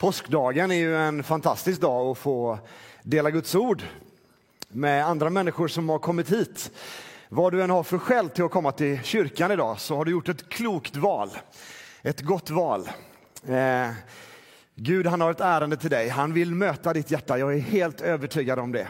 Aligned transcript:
Påskdagen 0.00 0.70
är 0.70 0.74
ju 0.74 0.96
en 0.96 1.22
fantastisk 1.22 1.80
dag 1.80 2.06
att 2.06 2.18
få 2.18 2.58
dela 3.02 3.30
Guds 3.30 3.54
ord 3.54 3.82
med 4.68 5.06
andra 5.06 5.30
människor 5.30 5.68
som 5.68 5.88
har 5.88 5.98
kommit 5.98 6.32
hit. 6.32 6.70
Vad 7.28 7.52
du 7.52 7.62
än 7.62 7.70
har 7.70 7.82
för 7.82 7.98
skäl 7.98 8.28
till 8.28 8.44
att 8.44 8.50
komma 8.50 8.72
till 8.72 9.00
kyrkan 9.02 9.50
idag 9.50 9.80
så 9.80 9.96
har 9.96 10.04
du 10.04 10.10
gjort 10.10 10.28
ett 10.28 10.48
klokt 10.48 10.96
val. 10.96 11.30
Ett 12.02 12.20
gott 12.20 12.50
val. 12.50 12.90
Eh, 13.46 13.90
Gud 14.74 15.06
han 15.06 15.20
har 15.20 15.30
ett 15.30 15.40
ärende 15.40 15.76
till 15.76 15.90
dig. 15.90 16.08
Han 16.08 16.32
vill 16.32 16.54
möta 16.54 16.92
ditt 16.92 17.10
hjärta. 17.10 17.38
Jag 17.38 17.54
är 17.54 17.58
helt 17.58 18.00
övertygad 18.00 18.58
om 18.58 18.72
det. 18.72 18.88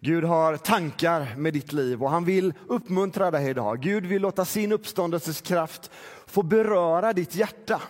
Gud 0.00 0.24
har 0.24 0.56
tankar 0.56 1.34
med 1.36 1.52
ditt 1.52 1.72
liv 1.72 2.02
och 2.02 2.10
han 2.10 2.24
vill 2.24 2.54
uppmuntra 2.68 3.30
dig 3.30 3.48
idag. 3.50 3.80
Gud 3.80 4.06
vill 4.06 4.22
låta 4.22 4.44
sin 4.44 4.72
uppståndelses 4.72 5.40
kraft 5.40 5.90
få 6.26 6.42
beröra 6.42 7.12
ditt 7.12 7.34
hjärta. 7.34 7.80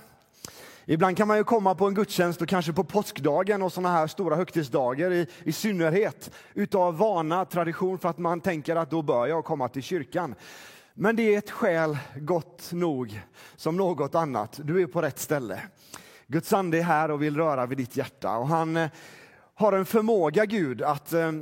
Ibland 0.86 1.16
kan 1.16 1.28
man 1.28 1.36
ju 1.36 1.44
komma 1.44 1.74
på 1.74 1.86
en 1.86 1.94
gudstjänst 1.94 2.42
och 2.42 2.48
kanske 2.48 2.72
på 2.72 2.84
påskdagen 2.84 3.62
och 3.62 3.72
såna 3.72 3.92
här 3.92 4.06
stora 4.06 4.36
högtidsdagar 4.36 5.12
i, 5.12 5.26
i 5.44 5.52
synnerhet 5.52 6.30
utav 6.54 6.96
vana, 6.96 7.44
tradition 7.44 7.98
för 7.98 8.08
att 8.08 8.18
man 8.18 8.40
tänker 8.40 8.76
att 8.76 8.90
då 8.90 9.02
bör 9.02 9.26
jag 9.26 9.44
komma 9.44 9.68
till 9.68 9.82
kyrkan. 9.82 10.34
Men 10.94 11.16
det 11.16 11.34
är 11.34 11.38
ett 11.38 11.50
skäl 11.50 11.98
gott 12.16 12.72
nog 12.72 13.20
som 13.56 13.76
något 13.76 14.14
annat. 14.14 14.60
Du 14.62 14.82
är 14.82 14.86
på 14.86 15.02
rätt 15.02 15.18
ställe. 15.18 15.62
Guds 16.26 16.52
ande 16.52 16.78
är 16.78 16.82
här 16.82 17.10
och 17.10 17.22
vill 17.22 17.36
röra 17.36 17.66
vid 17.66 17.78
ditt 17.78 17.96
hjärta 17.96 18.36
och 18.36 18.48
han 18.48 18.76
eh, 18.76 18.90
har 19.54 19.72
en 19.72 19.86
förmåga, 19.86 20.44
Gud, 20.44 20.82
att 20.82 21.12
eh, 21.12 21.32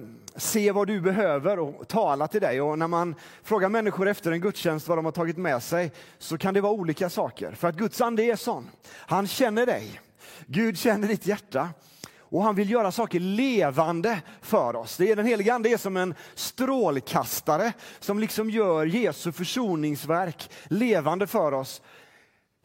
se 0.40 0.72
vad 0.72 0.86
du 0.86 1.00
behöver 1.00 1.58
och 1.58 1.88
tala 1.88 2.28
till 2.28 2.40
dig. 2.40 2.60
Och 2.60 2.78
när 2.78 2.88
man 2.88 3.14
frågar 3.42 3.68
människor 3.68 4.08
efter 4.08 4.32
en 4.32 4.40
gudstjänst 4.40 4.88
vad 4.88 4.98
de 4.98 5.04
har 5.04 5.12
tagit 5.12 5.36
med 5.36 5.62
sig 5.62 5.92
så 6.18 6.38
kan 6.38 6.54
det 6.54 6.60
vara 6.60 6.72
olika 6.72 7.10
saker. 7.10 7.52
För 7.52 7.68
att 7.68 7.76
Guds 7.76 8.00
ande 8.00 8.22
är 8.22 8.36
sån. 8.36 8.70
Han 8.92 9.26
känner 9.26 9.66
dig. 9.66 10.00
Gud 10.46 10.78
känner 10.78 11.08
ditt 11.08 11.26
hjärta. 11.26 11.68
Och 12.18 12.42
han 12.42 12.54
vill 12.54 12.70
göra 12.70 12.92
saker 12.92 13.20
levande 13.20 14.20
för 14.40 14.76
oss. 14.76 14.96
Det 14.96 15.10
är, 15.10 15.16
den 15.16 15.26
helige 15.26 15.54
ande 15.54 15.68
är 15.68 15.76
som 15.76 15.96
en 15.96 16.14
strålkastare 16.34 17.72
som 18.00 18.18
liksom 18.18 18.50
gör 18.50 18.86
Jesu 18.86 19.32
försoningsverk 19.32 20.50
levande 20.68 21.26
för 21.26 21.52
oss 21.54 21.82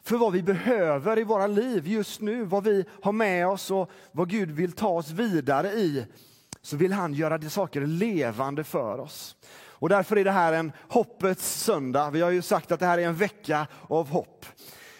för 0.06 0.16
vad 0.16 0.32
vi 0.32 0.42
behöver 0.42 1.18
i 1.18 1.24
våra 1.24 1.46
liv 1.46 1.88
just 1.88 2.20
nu, 2.20 2.44
vad 2.44 2.64
vi 2.64 2.84
har 3.02 3.12
med 3.12 3.48
oss 3.48 3.70
och 3.70 3.90
vad 4.12 4.30
Gud 4.30 4.50
vill 4.50 4.72
ta 4.72 4.88
oss 4.88 5.10
vidare 5.10 5.68
i, 5.68 6.06
så 6.66 6.76
vill 6.76 6.92
han 6.92 7.14
göra 7.14 7.38
de 7.38 7.50
saker 7.50 7.80
levande 7.80 8.64
för 8.64 8.98
oss. 8.98 9.36
Och 9.68 9.88
därför 9.88 10.16
är 10.16 10.24
det 10.24 10.30
här 10.30 10.52
en 10.52 10.72
hoppets 10.88 11.62
söndag. 11.62 12.10
Vi 12.10 12.20
har 12.20 12.30
ju 12.30 12.42
sagt 12.42 12.72
att 12.72 12.80
det 12.80 12.86
här 12.86 12.98
är 12.98 13.06
en 13.06 13.14
vecka 13.14 13.66
av 13.88 14.08
hopp. 14.08 14.46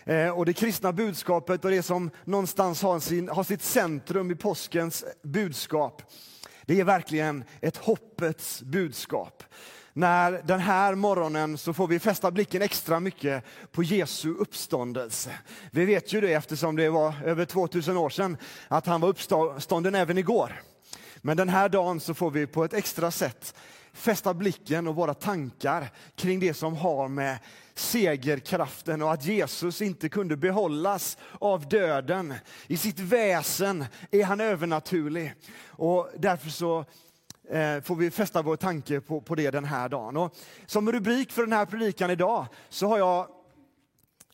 Eh, 0.05 0.29
och 0.29 0.47
det 0.47 0.53
kristna 0.53 0.93
budskapet 0.93 1.65
och 1.65 1.71
det 1.71 1.83
som 1.83 2.11
någonstans 2.25 2.83
har, 2.83 3.01
sin, 3.01 3.29
har 3.29 3.45
sitt 3.45 3.63
centrum 3.63 4.31
i 4.31 4.35
påskens 4.35 5.05
budskap, 5.23 6.03
det 6.63 6.81
är 6.81 6.85
verkligen 6.85 7.45
ett 7.61 7.77
hoppets 7.77 8.63
budskap 8.63 9.43
när 9.93 10.43
den 10.45 10.61
här 10.61 10.95
morgonen 10.95 11.59
så 11.59 11.73
får 11.73 11.87
vi 11.87 11.99
fästa 11.99 12.31
blicken 12.31 12.63
extra 12.63 13.01
mycket 13.01 13.45
på 13.73 13.83
Jesu 13.83 14.35
uppståndelse. 14.35 15.31
Vi 15.71 15.85
vet 15.85 16.13
ju 16.13 16.21
det 16.21 16.33
eftersom 16.33 16.77
det 16.77 16.89
var 16.89 17.15
över 17.25 17.45
2000 17.45 17.97
år 17.97 18.11
sedan 18.11 18.37
att 18.69 18.87
han 18.87 19.01
var 19.01 19.09
uppstånden 19.09 19.95
även 19.95 20.19
igår. 20.19 20.53
Men 21.27 21.37
den 21.37 21.49
här 21.49 21.69
dagen 21.69 22.01
så 22.01 22.15
får 22.15 22.31
vi 22.31 22.47
på 22.47 22.65
ett 22.65 22.75
extra 22.75 23.11
sätt 23.11 23.55
fästa 23.93 24.35
blicken 24.35 24.87
och 24.87 24.95
våra 24.95 25.15
tankar 25.15 25.91
kring 26.17 26.41
det 26.41 26.55
som 26.55 26.77
har 26.77 27.09
med 27.09 27.39
segerkraften 27.75 29.03
och 29.03 29.13
att 29.13 29.25
Jesus 29.25 29.83
inte 29.83 30.09
kunde 30.09 30.37
behållas 30.37 31.19
av 31.41 31.69
döden. 31.69 32.35
I 32.67 32.77
sitt 32.77 33.01
väsen 33.01 33.85
är 34.11 34.25
han 34.25 34.41
övernaturlig 34.41 35.35
och 35.67 36.09
därför 36.17 36.51
så 36.51 36.79
eh, 37.51 37.81
får 37.81 37.97
vi 37.97 38.11
fästa 38.11 38.43
vår 38.43 38.57
tanke 38.57 39.01
på, 39.01 39.21
på 39.21 39.35
det 39.35 39.51
den 39.51 39.65
här 39.65 39.89
dagen. 39.89 40.17
Och 40.17 40.37
som 40.67 40.93
rubrik 40.93 41.33
för 41.33 41.43
den 41.43 41.53
här 41.53 41.67
predikan 41.67 42.11
idag 42.11 42.47
så 42.69 42.87
har 42.87 42.99
jag 42.99 43.29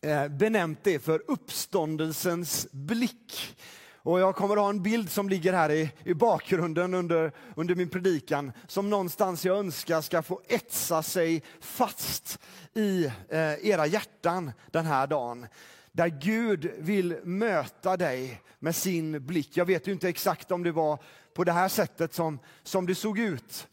eh, 0.02 0.28
benämnt 0.28 0.78
det 0.82 0.98
för 0.98 1.22
uppståndelsens 1.26 2.68
blick. 2.72 3.56
Och 4.04 4.20
jag 4.20 4.36
kommer 4.36 4.56
att 4.56 4.62
ha 4.62 4.70
en 4.70 4.82
bild 4.82 5.10
som 5.10 5.28
ligger 5.28 5.52
här 5.52 5.70
i, 5.70 5.90
i 6.04 6.14
bakgrunden 6.14 6.94
under, 6.94 7.32
under 7.56 7.74
min 7.74 7.88
predikan 7.88 8.52
som 8.66 8.90
någonstans 8.90 9.44
jag 9.44 9.58
önskar 9.58 10.00
ska 10.00 10.22
få 10.22 10.40
etsa 10.48 11.02
sig 11.02 11.42
fast 11.60 12.38
i 12.74 13.04
eh, 13.28 13.68
era 13.68 13.86
hjärtan 13.86 14.52
den 14.70 14.86
här 14.86 15.06
dagen 15.06 15.46
där 15.92 16.08
Gud 16.08 16.70
vill 16.78 17.16
möta 17.24 17.96
dig 17.96 18.40
med 18.58 18.76
sin 18.76 19.26
blick. 19.26 19.56
Jag 19.56 19.64
vet 19.64 19.88
ju 19.88 19.92
inte 19.92 20.08
exakt 20.08 20.50
om 20.50 20.62
det 20.62 20.72
var 20.72 20.98
på 21.34 21.44
det 21.44 21.52
här 21.52 21.68
sättet 21.68 22.14
som, 22.14 22.38
som 22.62 22.86
det 22.86 22.94
såg 22.94 23.18
ut. 23.18 23.68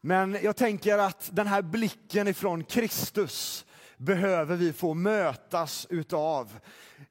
Men 0.00 0.38
jag 0.42 0.56
tänker 0.56 0.98
att 0.98 1.30
den 1.32 1.46
här 1.46 1.62
blicken 1.62 2.28
ifrån 2.28 2.64
Kristus 2.64 3.64
behöver 4.00 4.56
vi 4.56 4.72
få 4.72 4.94
mötas 4.94 5.86
utav 5.90 6.58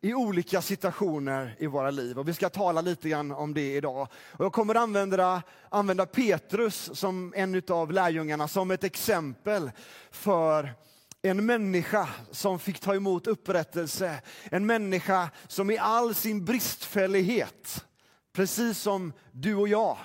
i 0.01 0.13
olika 0.13 0.61
situationer 0.61 1.55
i 1.59 1.67
våra 1.67 1.91
liv. 1.91 2.19
Och 2.19 2.27
vi 2.27 2.33
ska 2.33 2.49
tala 2.49 2.81
lite 2.81 3.09
grann 3.09 3.31
om 3.31 3.53
det 3.53 3.75
idag. 3.75 4.07
Och 4.13 4.45
jag 4.45 4.53
kommer 4.53 4.75
använda, 4.75 5.41
använda 5.69 6.05
Petrus 6.05 6.89
som 6.93 7.33
en 7.35 7.61
av 7.69 7.91
lärjungarna 7.91 8.47
som 8.47 8.71
ett 8.71 8.83
exempel 8.83 9.71
för 10.11 10.73
en 11.21 11.45
människa 11.45 12.09
som 12.31 12.59
fick 12.59 12.79
ta 12.79 12.95
emot 12.95 13.27
upprättelse. 13.27 14.21
En 14.43 14.65
människa 14.65 15.29
som 15.47 15.71
i 15.71 15.77
all 15.77 16.15
sin 16.15 16.45
bristfällighet 16.45 17.85
Precis 18.33 18.79
som 18.79 19.13
du 19.31 19.55
och 19.55 19.67
jag. 19.67 19.97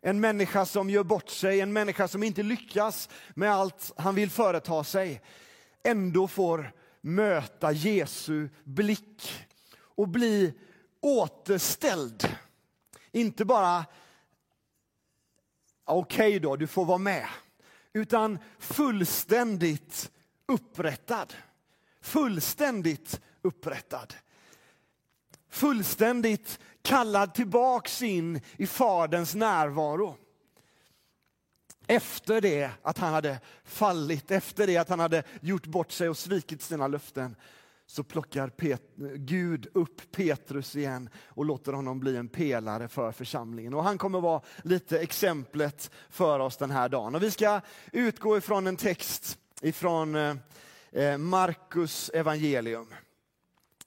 En 0.00 0.20
människa 0.20 0.66
som 0.66 0.90
gör 0.90 1.04
bort 1.04 1.28
sig, 1.28 1.60
en 1.60 1.72
människa 1.72 2.08
som 2.08 2.22
inte 2.22 2.42
lyckas 2.42 3.08
med 3.34 3.52
allt 3.52 3.92
han 3.96 4.14
vill 4.14 4.30
företa 4.30 4.84
sig. 4.84 5.22
Ändå 5.88 6.28
får 6.28 6.72
möta 7.00 7.72
Jesu 7.72 8.48
blick 8.64 9.46
och 9.78 10.08
bli 10.08 10.54
återställd. 11.00 12.36
Inte 13.12 13.44
bara, 13.44 13.86
okej 15.84 16.28
okay 16.28 16.38
då, 16.38 16.56
du 16.56 16.66
får 16.66 16.84
vara 16.84 16.98
med. 16.98 17.26
Utan 17.92 18.38
fullständigt 18.58 20.10
upprättad. 20.46 21.34
Fullständigt 22.00 23.20
upprättad. 23.42 24.14
Fullständigt 25.50 26.58
kallad 26.82 27.34
tillbaks 27.34 28.02
in 28.02 28.40
i 28.56 28.66
Faderns 28.66 29.34
närvaro. 29.34 30.16
Efter 31.90 32.40
det 32.40 32.70
att 32.82 32.98
han 32.98 33.12
hade 33.12 33.40
fallit, 33.64 34.30
efter 34.30 34.66
det 34.66 34.76
att 34.76 34.88
han 34.88 35.00
hade 35.00 35.22
gjort 35.40 35.66
bort 35.66 35.92
sig 35.92 36.08
och 36.08 36.18
svikit 36.18 36.62
sina 36.62 36.88
löften, 36.88 37.36
så 37.86 38.04
plockar 38.04 38.48
Pet 38.48 38.82
Gud 39.16 39.66
upp 39.74 40.12
Petrus 40.12 40.76
igen 40.76 41.08
och 41.26 41.44
låter 41.44 41.72
honom 41.72 42.00
bli 42.00 42.16
en 42.16 42.28
pelare 42.28 42.88
för 42.88 43.12
församlingen. 43.12 43.74
Och 43.74 43.84
han 43.84 43.98
kommer 43.98 44.20
vara 44.20 44.42
lite 44.62 44.98
exemplet 44.98 45.90
för 46.10 46.40
oss 46.40 46.56
den 46.56 46.70
här 46.70 46.88
dagen. 46.88 47.14
Och 47.14 47.22
vi 47.22 47.30
ska 47.30 47.60
utgå 47.92 48.36
ifrån 48.36 48.66
en 48.66 48.76
text 48.76 49.38
ifrån 49.62 50.14
eh, 50.14 50.36
eh, 50.92 51.18
Markus 51.18 52.08
evangelium. 52.08 52.86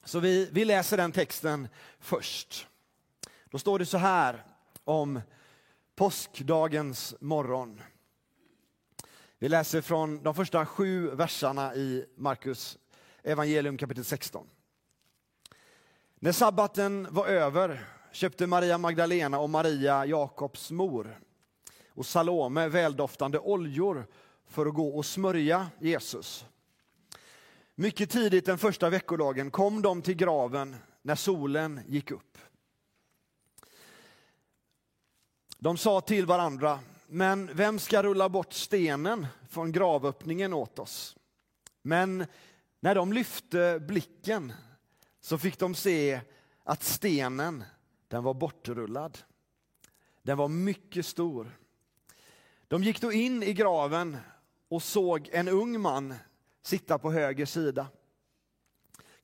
Så 0.03 0.19
vi, 0.19 0.50
vi 0.51 0.66
läser 0.66 0.97
den 0.97 1.11
texten 1.11 1.67
först. 2.00 2.67
Då 3.50 3.59
står 3.59 3.79
det 3.79 3.85
så 3.85 3.97
här 3.97 4.44
om 4.84 5.22
påskdagens 5.95 7.16
morgon. 7.19 7.81
Vi 9.41 9.50
läser 9.50 9.81
från 9.81 10.24
de 10.24 10.35
första 10.35 10.66
sju 10.66 11.09
verserna 11.09 11.75
i 11.75 12.06
Markus 12.16 12.78
evangelium 13.24 13.78
kapitel 13.78 14.06
16. 14.06 14.47
När 16.16 16.31
sabbaten 16.31 17.07
var 17.12 17.28
över 17.28 17.85
köpte 18.12 18.47
Maria 18.47 18.78
Magdalena 18.78 19.40
och 19.40 19.49
Maria, 19.49 20.05
Jakobs 20.05 20.72
mor, 20.72 21.20
och 21.90 22.05
Salome 22.05 22.67
väldoftande 22.67 23.40
oljor 23.40 24.08
för 24.46 24.66
att 24.66 24.73
gå 24.73 24.97
och 24.97 25.05
smörja 25.05 25.67
Jesus. 25.79 26.46
Mycket 27.76 28.09
tidigt 28.09 28.46
den 28.46 28.58
första 28.58 28.90
veckodagen 28.90 29.52
kom 29.52 29.82
de 29.82 30.02
till 30.02 30.16
graven 30.16 30.76
när 31.02 31.16
solen 31.16 31.79
gick 31.88 32.11
upp. 32.11 32.38
De 35.58 35.78
sa 35.78 36.02
till 36.02 36.26
varandra, 36.26 36.79
men 37.13 37.49
vem 37.53 37.79
ska 37.79 38.03
rulla 38.03 38.29
bort 38.29 38.53
stenen 38.53 39.28
från 39.49 39.72
gravöppningen 39.72 40.53
åt 40.53 40.79
oss? 40.79 41.16
Men 41.81 42.25
när 42.79 42.96
de 42.96 43.13
lyfte 43.13 43.79
blicken 43.79 44.53
så 45.22 45.37
fick 45.37 45.59
de 45.59 45.75
se 45.75 46.22
att 46.63 46.84
stenen, 46.84 47.63
den 48.08 48.23
var 48.23 48.34
bortrullad. 48.34 49.17
Den 50.22 50.37
var 50.37 50.47
mycket 50.47 51.05
stor. 51.05 51.58
De 52.67 52.84
gick 52.84 53.02
då 53.02 53.11
in 53.11 53.43
i 53.43 53.53
graven 53.53 54.17
och 54.67 54.84
såg 54.84 55.29
en 55.31 55.47
ung 55.47 55.81
man 55.81 56.14
sitta 56.61 56.97
på 56.97 57.11
höger 57.11 57.46
sida. 57.46 57.87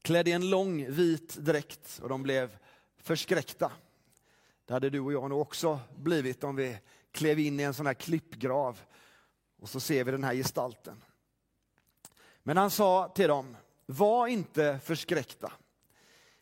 Klädd 0.01 0.27
i 0.27 0.31
en 0.31 0.49
lång 0.49 0.91
vit 0.91 1.35
dräkt 1.35 1.99
och 2.03 2.09
de 2.09 2.23
blev 2.23 2.57
förskräckta. 2.97 3.71
Det 4.65 4.73
hade 4.73 4.89
du 4.89 4.99
och 4.99 5.13
jag 5.13 5.29
nog 5.29 5.41
också 5.41 5.79
blivit 5.95 6.43
om 6.43 6.55
vi 6.55 6.77
klev 7.17 7.39
in 7.39 7.59
i 7.59 7.63
en 7.63 7.73
sån 7.73 7.85
här 7.85 7.93
klippgrav 7.93 8.81
och 9.61 9.69
så 9.69 9.79
ser 9.79 10.03
vi 10.03 10.11
den 10.11 10.23
här 10.23 10.33
gestalten. 10.33 11.03
Men 12.43 12.57
han 12.57 12.71
sa 12.71 13.07
till 13.15 13.27
dem, 13.27 13.57
var 13.85 14.27
inte 14.27 14.79
förskräckta. 14.83 15.51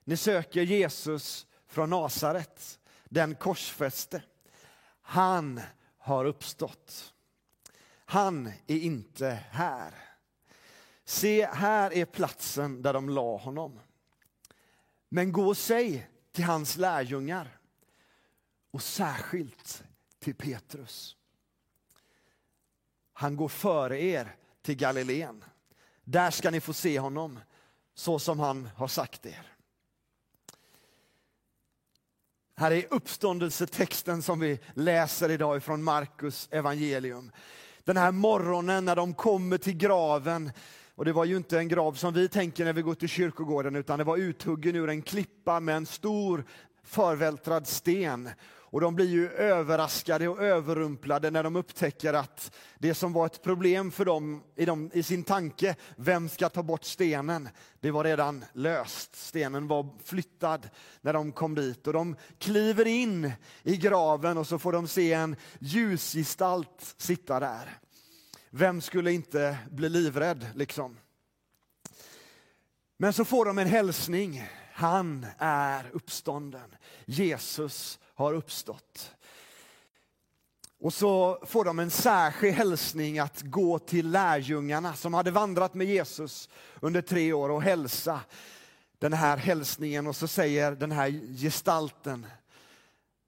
Ni 0.03 0.17
söker 0.17 0.61
Jesus 0.61 1.47
från 1.67 1.89
Nasaret, 1.89 2.79
den 3.05 3.35
korsfäste. 3.35 4.23
Han 5.01 5.61
har 5.97 6.25
uppstått. 6.25 7.13
Han 8.05 8.51
är 8.67 8.77
inte 8.77 9.39
här. 9.51 9.93
Se, 11.05 11.45
här 11.45 11.93
är 11.93 12.05
platsen 12.05 12.81
där 12.81 12.93
de 12.93 13.09
la 13.09 13.37
honom. 13.37 13.79
Men 15.09 15.31
gå 15.31 15.47
och 15.47 15.57
säg 15.57 16.07
till 16.31 16.43
hans 16.43 16.77
lärjungar 16.77 17.59
och 18.71 18.81
särskilt 18.81 19.83
till 20.25 20.35
Petrus. 20.35 21.15
Han 23.13 23.35
går 23.35 23.47
före 23.47 24.01
er 24.01 24.35
till 24.61 24.75
Galileen. 24.75 25.43
Där 26.03 26.31
ska 26.31 26.51
ni 26.51 26.61
få 26.61 26.73
se 26.73 26.99
honom 26.99 27.39
så 27.93 28.19
som 28.19 28.39
han 28.39 28.69
har 28.75 28.87
sagt 28.87 29.25
er. 29.25 29.51
Här 32.55 32.71
är 32.71 32.93
uppståndelsetexten 32.93 34.21
som 34.21 34.39
vi 34.39 34.59
läser 34.73 35.31
idag 35.31 35.63
från 35.63 35.83
Markus 35.83 36.47
evangelium. 36.51 37.31
Den 37.83 37.97
här 37.97 38.11
morgonen 38.11 38.85
när 38.85 38.95
de 38.95 39.13
kommer 39.13 39.57
till 39.57 39.77
graven, 39.77 40.51
och 40.95 41.05
det 41.05 41.13
var 41.13 41.25
ju 41.25 41.37
inte 41.37 41.57
en 41.57 41.67
grav 41.67 41.93
som 41.93 42.13
vi 42.13 42.29
tänker 42.29 42.65
när 42.65 42.73
vi 42.73 42.81
går 42.81 42.95
till 42.95 43.09
kyrkogården, 43.09 43.75
utan 43.75 43.99
det 43.99 44.05
var 44.05 44.17
uthuggen 44.17 44.75
ur 44.75 44.89
en 44.89 45.01
klippa 45.01 45.59
med 45.59 45.75
en 45.75 45.85
stor 45.85 46.45
förvältrad 46.85 47.67
sten. 47.67 48.29
Och 48.75 48.81
de 48.81 48.95
blir 48.95 49.09
ju 49.09 49.29
överraskade 49.31 50.27
och 50.27 50.43
överrumplade 50.43 51.31
när 51.31 51.43
de 51.43 51.55
upptäcker 51.55 52.13
att 52.13 52.55
det 52.77 52.93
som 52.93 53.13
var 53.13 53.25
ett 53.25 53.43
problem 53.43 53.91
för 53.91 54.05
dem 54.05 54.43
i, 54.55 54.65
dem 54.65 54.91
i, 54.93 55.03
sin 55.03 55.23
tanke, 55.23 55.75
vem 55.95 56.29
ska 56.29 56.49
ta 56.49 56.63
bort 56.63 56.83
stenen? 56.83 57.49
Det 57.79 57.91
var 57.91 58.03
redan 58.03 58.45
löst. 58.53 59.15
Stenen 59.15 59.67
var 59.67 59.89
flyttad 60.03 60.69
när 61.01 61.13
de 61.13 61.31
kom 61.31 61.55
dit 61.55 61.87
och 61.87 61.93
de 61.93 62.15
kliver 62.39 62.87
in 62.87 63.31
i 63.63 63.77
graven 63.77 64.37
och 64.37 64.47
så 64.47 64.59
får 64.59 64.71
de 64.71 64.87
se 64.87 65.13
en 65.13 65.35
ljusgestalt 65.59 66.95
sitta 66.97 67.39
där. 67.39 67.77
Vem 68.49 68.81
skulle 68.81 69.11
inte 69.11 69.57
bli 69.71 69.89
livrädd 69.89 70.47
liksom? 70.55 70.97
Men 72.97 73.13
så 73.13 73.25
får 73.25 73.45
de 73.45 73.57
en 73.57 73.67
hälsning. 73.67 74.43
Han 74.77 75.25
är 75.37 75.89
uppstånden. 75.93 76.75
Jesus 77.05 77.99
har 78.13 78.33
uppstått. 78.33 79.15
Och 80.79 80.93
så 80.93 81.39
får 81.45 81.65
de 81.65 81.79
en 81.79 81.91
särskild 81.91 82.55
hälsning 82.55 83.19
att 83.19 83.41
gå 83.41 83.79
till 83.79 84.11
lärjungarna 84.11 84.95
som 84.95 85.13
hade 85.13 85.31
vandrat 85.31 85.73
med 85.73 85.87
Jesus 85.87 86.49
under 86.79 87.01
tre 87.01 87.33
år 87.33 87.49
och 87.49 87.61
hälsa 87.61 88.19
den 88.99 89.13
här 89.13 89.37
hälsningen. 89.37 90.07
Och 90.07 90.15
så 90.15 90.27
säger 90.27 90.71
den 90.71 90.91
här 90.91 91.37
gestalten 91.37 92.27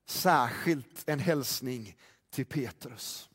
särskilt 0.06 1.10
en 1.10 1.20
hälsning 1.20 1.96
till 2.30 2.46
Petrus. 2.46 3.30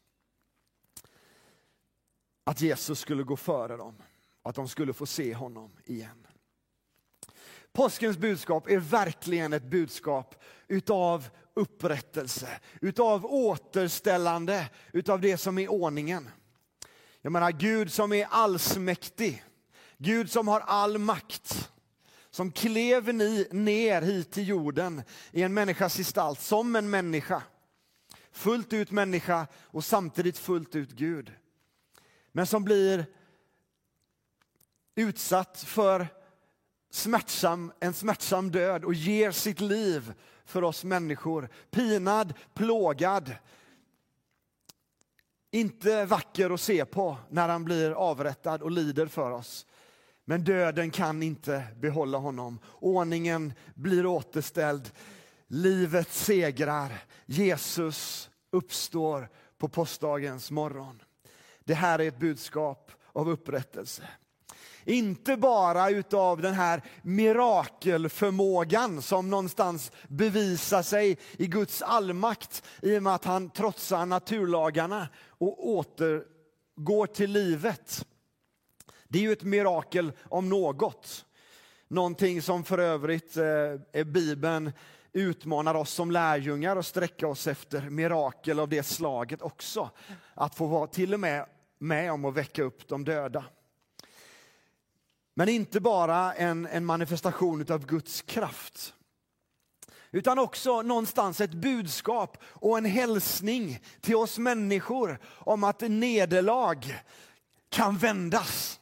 Att 2.44 2.60
Jesus 2.60 2.98
skulle 2.98 3.22
gå 3.22 3.36
före 3.36 3.76
dem, 3.76 3.94
att 4.42 4.54
de 4.54 4.68
skulle 4.68 4.92
få 4.92 5.06
se 5.06 5.34
honom 5.34 5.70
igen. 5.84 6.26
Påskens 7.72 8.18
budskap 8.18 8.68
är 8.68 8.78
verkligen 8.78 9.52
ett 9.52 9.62
budskap 9.70 10.44
utav 10.68 11.28
upprättelse, 11.54 12.60
utav 12.80 13.26
återställande 13.26 14.70
utav 14.92 15.20
det 15.20 15.36
som 15.36 15.58
är 15.58 15.68
ordningen. 15.68 16.28
Jag 17.22 17.32
menar 17.32 17.52
Gud 17.52 17.92
som 17.92 18.12
är 18.12 18.26
allsmäktig, 18.30 19.44
Gud 19.98 20.30
som 20.30 20.48
har 20.48 20.60
all 20.60 20.98
makt, 20.98 21.70
som 22.30 22.52
klev 22.52 23.14
ni 23.14 23.48
ner 23.50 24.02
hit 24.02 24.32
till 24.32 24.48
jorden 24.48 25.02
i 25.30 25.42
en 25.42 25.54
människas 25.54 25.96
gestalt, 25.96 26.40
som 26.40 26.76
en 26.76 26.90
människa. 26.90 27.42
Fullt 28.32 28.72
ut 28.72 28.90
människa 28.90 29.46
och 29.62 29.84
samtidigt 29.84 30.38
fullt 30.38 30.74
ut 30.74 30.90
Gud. 30.90 31.32
Men 32.32 32.46
som 32.46 32.64
blir 32.64 33.06
utsatt 34.94 35.64
för 35.66 36.06
smärtsam, 36.94 37.72
en 37.80 37.94
smärtsam 37.94 38.50
död 38.50 38.84
och 38.84 38.94
ger 38.94 39.30
sitt 39.30 39.60
liv 39.60 40.12
för 40.44 40.64
oss 40.64 40.84
människor. 40.84 41.48
Pinad, 41.70 42.34
plågad. 42.54 43.34
Inte 45.50 46.04
vacker 46.04 46.50
att 46.50 46.60
se 46.60 46.84
på 46.84 47.16
när 47.30 47.48
han 47.48 47.64
blir 47.64 47.90
avrättad 47.90 48.62
och 48.62 48.70
lider 48.70 49.06
för 49.06 49.30
oss. 49.30 49.66
Men 50.24 50.44
döden 50.44 50.90
kan 50.90 51.22
inte 51.22 51.64
behålla 51.76 52.18
honom. 52.18 52.58
Ordningen 52.80 53.52
blir 53.74 54.06
återställd. 54.06 54.90
Livet 55.46 56.12
segrar. 56.12 57.04
Jesus 57.26 58.30
uppstår 58.50 59.28
på 59.58 59.68
påskdagens 59.68 60.50
morgon. 60.50 61.02
Det 61.64 61.74
här 61.74 61.98
är 61.98 62.08
ett 62.08 62.18
budskap 62.18 62.92
av 63.12 63.28
upprättelse. 63.28 64.08
Inte 64.84 65.36
bara 65.36 65.90
utav 65.90 66.42
den 66.42 66.54
här 66.54 66.82
mirakelförmågan 67.02 69.02
som 69.02 69.30
någonstans 69.30 69.92
bevisar 70.08 70.82
sig 70.82 71.18
i 71.36 71.46
Guds 71.46 71.82
allmakt 71.82 72.62
i 72.82 72.98
och 72.98 73.02
med 73.02 73.14
att 73.14 73.24
han 73.24 73.50
trotsar 73.50 74.06
naturlagarna 74.06 75.08
och 75.28 75.68
återgår 75.68 77.06
till 77.06 77.30
livet. 77.30 78.06
Det 79.08 79.18
är 79.18 79.22
ju 79.22 79.32
ett 79.32 79.42
mirakel 79.42 80.12
om 80.28 80.48
något. 80.48 81.24
Någonting 81.88 82.42
som 82.42 82.64
för 82.64 82.78
övrigt 82.78 83.36
eh, 83.36 83.44
är 83.92 84.04
Bibeln 84.04 84.72
utmanar 85.12 85.74
oss 85.74 85.90
som 85.90 86.10
lärjungar 86.10 86.76
att 86.76 86.86
sträcka 86.86 87.28
oss 87.28 87.46
efter 87.46 87.90
mirakel 87.90 88.60
av 88.60 88.68
det 88.68 88.82
slaget 88.82 89.42
också. 89.42 89.90
Att 90.34 90.54
få 90.54 90.66
vara 90.66 90.86
till 90.86 91.14
och 91.14 91.20
med 91.20 91.46
med 91.78 92.12
om 92.12 92.24
att 92.24 92.34
väcka 92.34 92.62
upp 92.62 92.88
de 92.88 93.04
döda. 93.04 93.44
Men 95.34 95.48
inte 95.48 95.80
bara 95.80 96.34
en, 96.34 96.66
en 96.66 96.84
manifestation 96.84 97.72
av 97.72 97.86
Guds 97.86 98.22
kraft. 98.22 98.94
Utan 100.10 100.38
också 100.38 100.82
någonstans 100.82 101.40
ett 101.40 101.52
budskap 101.52 102.36
och 102.44 102.78
en 102.78 102.84
hälsning 102.84 103.80
till 104.00 104.16
oss 104.16 104.38
människor 104.38 105.18
om 105.26 105.64
att 105.64 105.80
nederlag 105.80 107.02
kan 107.68 107.98
vändas. 107.98 108.80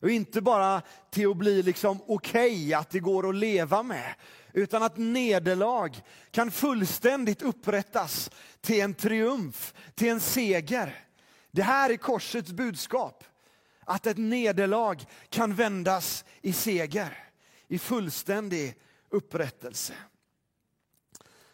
Och 0.00 0.10
inte 0.10 0.40
bara 0.40 0.82
till 1.10 1.30
att 1.30 1.36
bli 1.36 1.62
liksom 1.62 2.00
okej, 2.06 2.66
okay, 2.66 2.74
att 2.74 2.90
det 2.90 3.00
går 3.00 3.28
att 3.28 3.34
leva 3.34 3.82
med. 3.82 4.14
Utan 4.52 4.82
att 4.82 4.96
nederlag 4.96 5.90
kan 6.30 6.50
fullständigt 6.50 7.42
upprättas 7.42 8.30
till 8.60 8.80
en 8.80 8.94
triumf, 8.94 9.74
till 9.94 10.08
en 10.08 10.20
seger. 10.20 11.04
Det 11.50 11.62
här 11.62 11.90
är 11.90 11.96
korsets 11.96 12.52
budskap 12.52 13.24
att 13.90 14.06
ett 14.06 14.18
nederlag 14.18 14.96
kan 15.28 15.54
vändas 15.54 16.24
i 16.42 16.52
seger, 16.52 17.28
i 17.68 17.78
fullständig 17.78 18.74
upprättelse. 19.08 19.94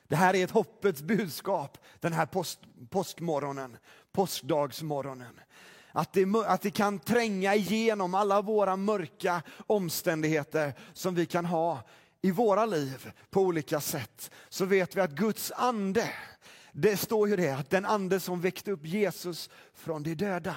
Det 0.09 0.17
här 0.17 0.35
är 0.35 0.45
ett 0.45 0.51
hoppets 0.51 1.03
budskap 1.03 1.79
den 2.01 2.13
här 2.13 2.27
påsk, 2.27 2.59
påskmorgonen, 2.91 3.77
påskdagsmorgonen. 4.13 5.41
Att 5.93 6.13
det, 6.13 6.27
att 6.47 6.63
det 6.63 6.71
kan 6.71 6.99
tränga 6.99 7.55
igenom 7.55 8.15
alla 8.15 8.43
våra 8.43 8.77
mörka 8.77 9.43
omständigheter 9.67 10.75
som 10.93 11.15
vi 11.15 11.27
kan 11.27 11.45
ha 11.45 11.81
i 12.23 12.31
våra 12.31 12.67
liv 12.67 13.13
på 13.31 13.41
olika 13.41 13.81
sätt. 13.81 14.31
Så 14.49 14.65
vet 14.65 14.97
vi 14.97 15.01
att 15.01 15.11
Guds 15.11 15.53
ande, 15.53 16.11
det 16.73 16.97
står 16.97 17.29
ju 17.29 17.37
det, 17.37 17.51
att 17.51 17.71
den 17.71 17.85
ande 17.85 18.21
som 18.21 18.41
väckte 18.41 18.71
upp 18.71 18.87
Jesus 18.87 19.51
från 19.75 20.03
de 20.03 20.15
döda 20.15 20.57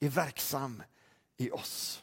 är 0.00 0.08
verksam 0.08 0.82
i 1.36 1.50
oss. 1.50 2.02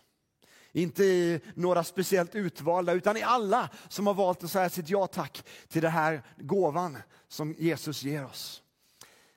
Inte 0.71 1.03
i 1.03 1.41
några 1.55 1.83
speciellt 1.83 2.35
utvalda, 2.35 2.93
utan 2.93 3.17
i 3.17 3.21
alla 3.21 3.69
som 3.89 4.07
har 4.07 4.13
valt 4.13 4.43
att 4.43 4.51
säga 4.51 4.69
sitt 4.69 4.89
ja 4.89 5.07
tack 5.07 5.45
till 5.67 5.81
den 5.81 5.91
här 5.91 6.23
gåvan 6.37 6.97
som 7.27 7.55
Jesus 7.57 8.03
ger 8.03 8.25
oss. 8.25 8.63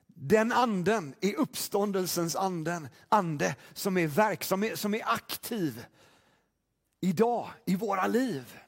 Den 0.06 0.52
anden 0.52 1.14
är 1.20 1.34
uppståndelsens 1.34 2.37
anden, 2.37 2.88
ande 3.08 3.56
som 3.72 3.96
är 3.96 4.06
verksam, 4.06 4.70
som 4.75 4.94
är 4.94 5.02
aktiv 5.04 5.84
idag 7.00 7.50
i 7.64 7.76
våra 7.76 8.06
liv. 8.06 8.58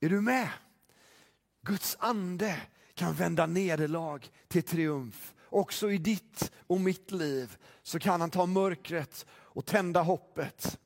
Är 0.00 0.08
du 0.08 0.20
med? 0.20 0.48
Guds 1.62 1.96
ande 2.00 2.60
kan 2.94 3.14
vända 3.14 3.46
nederlag 3.46 4.18
till 4.48 4.62
triumf. 4.62 5.34
Också 5.48 5.90
i 5.90 5.98
ditt 5.98 6.52
och 6.66 6.80
mitt 6.80 7.10
liv 7.10 7.56
så 7.82 7.98
kan 7.98 8.20
han 8.20 8.30
ta 8.30 8.46
mörkret 8.46 9.26
och 9.56 9.66
tända 9.66 10.02
hoppet. 10.02 10.78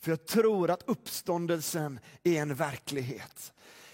För 0.00 0.10
jag 0.10 0.26
tror 0.26 0.70
att 0.70 0.82
uppståndelsen 0.86 2.00
är 2.22 2.42
en 2.42 2.54
verklighet. 2.54 3.52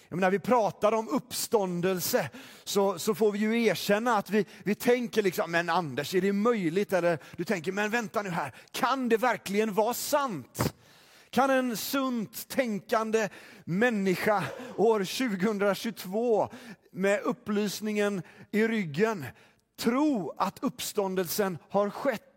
när 0.09 0.31
vi 0.31 0.39
pratar 0.39 0.93
om 0.93 1.09
uppståndelse 1.09 2.31
så, 2.65 2.99
så 2.99 3.15
får 3.15 3.33
vi 3.33 3.39
ju 3.39 3.65
erkänna 3.65 4.17
att 4.17 4.31
vi, 4.31 4.47
vi 4.65 4.75
tänker 4.75 5.23
liksom, 5.23 5.51
men 5.51 5.69
Anders, 5.69 6.15
är 6.15 6.21
det 6.21 6.33
möjligt? 6.33 6.93
Eller 6.93 7.19
du 7.37 7.45
tänker, 7.45 7.73
men 7.73 7.91
vänta 7.91 8.23
nu 8.23 8.31
här, 8.31 8.55
kan 8.71 9.09
det 9.09 9.17
verkligen 9.17 9.75
vara 9.75 9.95
sant? 9.95 10.75
Kan 11.31 11.51
en 11.51 11.77
sunt 11.77 12.49
tänkande 12.49 13.29
människa 13.65 14.45
år 14.77 14.99
2022 14.99 16.49
med 16.93 17.21
upplysningen 17.21 18.23
i 18.51 18.69
ryggen 18.69 19.25
tro 19.79 20.35
att 20.37 20.59
uppståndelsen 20.63 21.59
har 21.71 21.91
skett? 21.91 22.30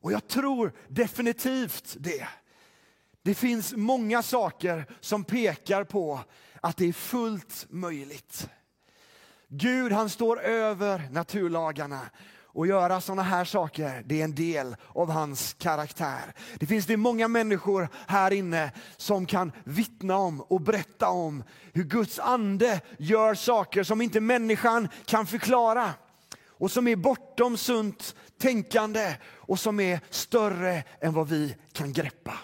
Och 0.00 0.12
jag 0.12 0.28
tror 0.28 0.72
definitivt 0.88 1.96
det. 1.98 2.28
Det 3.22 3.34
finns 3.34 3.72
många 3.76 4.22
saker 4.22 4.86
som 5.00 5.24
pekar 5.24 5.84
på 5.84 6.20
att 6.60 6.76
det 6.76 6.88
är 6.88 6.92
fullt 6.92 7.66
möjligt. 7.68 8.48
Gud 9.48 9.92
han 9.92 10.10
står 10.10 10.40
över 10.40 11.08
naturlagarna 11.10 12.00
och 12.52 12.66
göra 12.66 13.00
sådana 13.00 13.22
här 13.22 13.44
saker, 13.44 14.02
det 14.06 14.20
är 14.20 14.24
en 14.24 14.34
del 14.34 14.76
av 14.94 15.10
hans 15.10 15.56
karaktär. 15.58 16.34
Det 16.58 16.66
finns 16.66 16.86
det 16.86 16.96
många 16.96 17.28
människor 17.28 17.88
här 18.06 18.30
inne 18.30 18.72
som 18.96 19.26
kan 19.26 19.52
vittna 19.64 20.16
om 20.16 20.40
och 20.40 20.60
berätta 20.60 21.08
om 21.08 21.42
hur 21.72 21.84
Guds 21.84 22.18
ande 22.18 22.80
gör 22.98 23.34
saker 23.34 23.82
som 23.82 24.00
inte 24.00 24.20
människan 24.20 24.88
kan 25.04 25.26
förklara 25.26 25.94
och 26.60 26.70
som 26.70 26.88
är 26.88 26.96
bortom 26.96 27.56
sunt 27.56 28.14
tänkande 28.38 29.16
och 29.24 29.60
som 29.60 29.80
är 29.80 30.00
större 30.10 30.84
än 31.00 31.12
vad 31.12 31.28
vi 31.28 31.56
kan 31.72 31.92
greppa. 31.92 32.38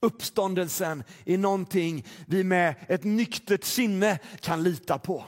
Uppståndelsen 0.00 1.04
är 1.24 1.38
någonting 1.38 2.06
vi 2.26 2.44
med 2.44 2.74
ett 2.88 3.04
nyktert 3.04 3.64
sinne 3.64 4.18
kan 4.40 4.62
lita 4.62 4.98
på. 4.98 5.24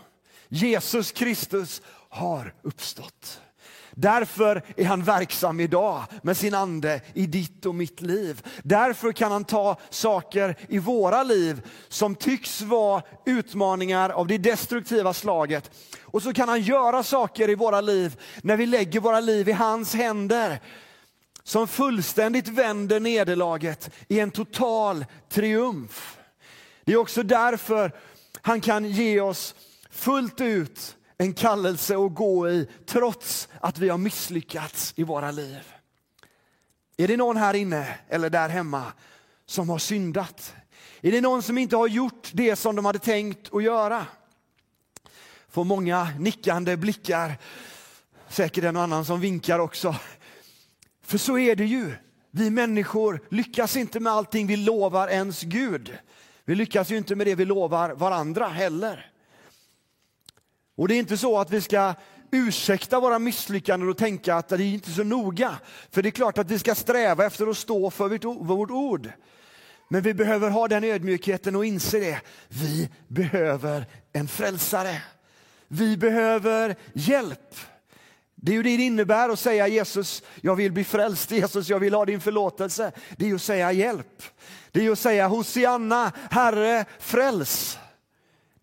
Jesus 0.48 1.12
Kristus 1.12 1.82
har 2.08 2.54
uppstått. 2.62 3.40
Därför 3.96 4.62
är 4.76 4.84
han 4.84 5.02
verksam 5.02 5.60
idag 5.60 6.02
med 6.22 6.36
sin 6.36 6.54
ande 6.54 7.00
i 7.14 7.26
ditt 7.26 7.66
och 7.66 7.74
mitt 7.74 8.00
liv. 8.00 8.42
Därför 8.62 9.12
kan 9.12 9.32
han 9.32 9.44
ta 9.44 9.76
saker 9.90 10.56
i 10.68 10.78
våra 10.78 11.22
liv 11.22 11.62
som 11.88 12.14
tycks 12.14 12.60
vara 12.62 13.02
utmaningar 13.26 14.10
av 14.10 14.26
det 14.26 14.38
destruktiva 14.38 15.12
slaget. 15.12 15.70
Och 16.02 16.22
så 16.22 16.32
kan 16.32 16.48
han 16.48 16.60
göra 16.60 17.02
saker 17.02 17.50
i 17.50 17.54
våra 17.54 17.80
liv 17.80 18.20
när 18.42 18.56
vi 18.56 18.66
lägger 18.66 19.00
våra 19.00 19.20
liv 19.20 19.48
i 19.48 19.52
hans 19.52 19.94
händer 19.94 20.60
som 21.42 21.68
fullständigt 21.68 22.48
vänder 22.48 23.00
nederlaget 23.00 23.90
i 24.08 24.20
en 24.20 24.30
total 24.30 25.04
triumf. 25.28 26.18
Det 26.84 26.92
är 26.92 26.96
också 26.96 27.22
därför 27.22 27.92
han 28.42 28.60
kan 28.60 28.84
ge 28.84 29.20
oss 29.20 29.54
fullt 29.90 30.40
ut 30.40 30.96
en 31.18 31.34
kallelse 31.34 31.96
att 31.96 32.14
gå 32.14 32.48
i 32.48 32.68
trots 32.86 33.48
att 33.60 33.78
vi 33.78 33.88
har 33.88 33.98
misslyckats 33.98 34.92
i 34.96 35.02
våra 35.02 35.30
liv. 35.30 35.74
Är 36.96 37.08
det 37.08 37.16
någon 37.16 37.36
här 37.36 37.54
inne 37.54 37.98
eller 38.08 38.30
där 38.30 38.48
hemma 38.48 38.84
som 39.46 39.68
har 39.68 39.78
syndat? 39.78 40.54
Är 41.00 41.12
det 41.12 41.20
någon 41.20 41.42
som 41.42 41.58
inte 41.58 41.76
har 41.76 41.88
gjort 41.88 42.30
det 42.32 42.56
som 42.56 42.76
de 42.76 42.84
hade 42.84 42.98
tänkt 42.98 43.54
att 43.54 43.62
göra? 43.62 44.06
Får 45.48 45.64
många 45.64 46.08
nickande 46.18 46.76
blickar, 46.76 47.38
säkert 48.28 48.64
en 48.64 48.76
och 48.76 48.82
annan 48.82 49.04
som 49.04 49.20
vinkar 49.20 49.58
också. 49.58 49.96
För 51.02 51.18
så 51.18 51.38
är 51.38 51.56
det 51.56 51.64
ju. 51.64 51.94
Vi 52.30 52.50
människor 52.50 53.20
lyckas 53.28 53.76
inte 53.76 54.00
med 54.00 54.12
allting 54.12 54.46
vi 54.46 54.56
lovar 54.56 55.08
ens 55.08 55.42
Gud. 55.42 55.98
Vi 56.44 56.54
lyckas 56.54 56.90
ju 56.90 56.96
inte 56.96 57.14
med 57.14 57.26
det 57.26 57.34
vi 57.34 57.44
lovar 57.44 57.90
varandra 57.90 58.48
heller. 58.48 59.10
Och 60.76 60.88
det 60.88 60.94
är 60.94 60.98
inte 60.98 61.16
så 61.16 61.38
att 61.38 61.50
vi 61.50 61.60
ska 61.60 61.94
ursäkta 62.30 63.00
våra 63.00 63.18
misslyckanden 63.18 63.88
och 63.88 63.98
tänka 63.98 64.34
att 64.34 64.48
det 64.48 64.54
är 64.54 64.60
inte 64.60 64.90
så 64.90 65.04
noga. 65.04 65.58
För 65.90 66.02
det 66.02 66.08
är 66.08 66.10
klart 66.10 66.38
att 66.38 66.50
vi 66.50 66.58
ska 66.58 66.74
sträva 66.74 67.26
efter 67.26 67.46
att 67.46 67.56
stå 67.56 67.90
för 67.90 68.44
vårt 68.44 68.70
ord. 68.70 69.12
Men 69.88 70.02
vi 70.02 70.14
behöver 70.14 70.50
ha 70.50 70.68
den 70.68 70.84
ödmjukheten 70.84 71.56
och 71.56 71.64
inse 71.64 71.98
det. 71.98 72.20
Vi 72.48 72.88
behöver 73.08 73.86
en 74.12 74.28
frälsare. 74.28 75.02
Vi 75.68 75.96
behöver 75.96 76.76
hjälp. 76.92 77.56
Det 78.34 78.52
är 78.52 78.56
ju 78.56 78.62
det 78.62 78.76
det 78.76 78.82
innebär 78.82 79.28
att 79.28 79.38
säga 79.38 79.68
Jesus, 79.68 80.22
jag 80.40 80.56
vill 80.56 80.72
bli 80.72 80.84
frälst. 80.84 81.30
Jesus, 81.30 81.68
jag 81.68 81.78
vill 81.78 81.94
ha 81.94 82.04
din 82.04 82.20
förlåtelse. 82.20 82.92
Det 83.16 83.24
är 83.24 83.28
ju 83.28 83.34
att 83.34 83.42
säga 83.42 83.72
hjälp. 83.72 84.22
Det 84.72 84.80
är 84.80 84.84
ju 84.84 84.92
att 84.92 84.98
säga 84.98 85.28
Hosianna, 85.28 86.12
Herre, 86.30 86.84
fräls. 86.98 87.78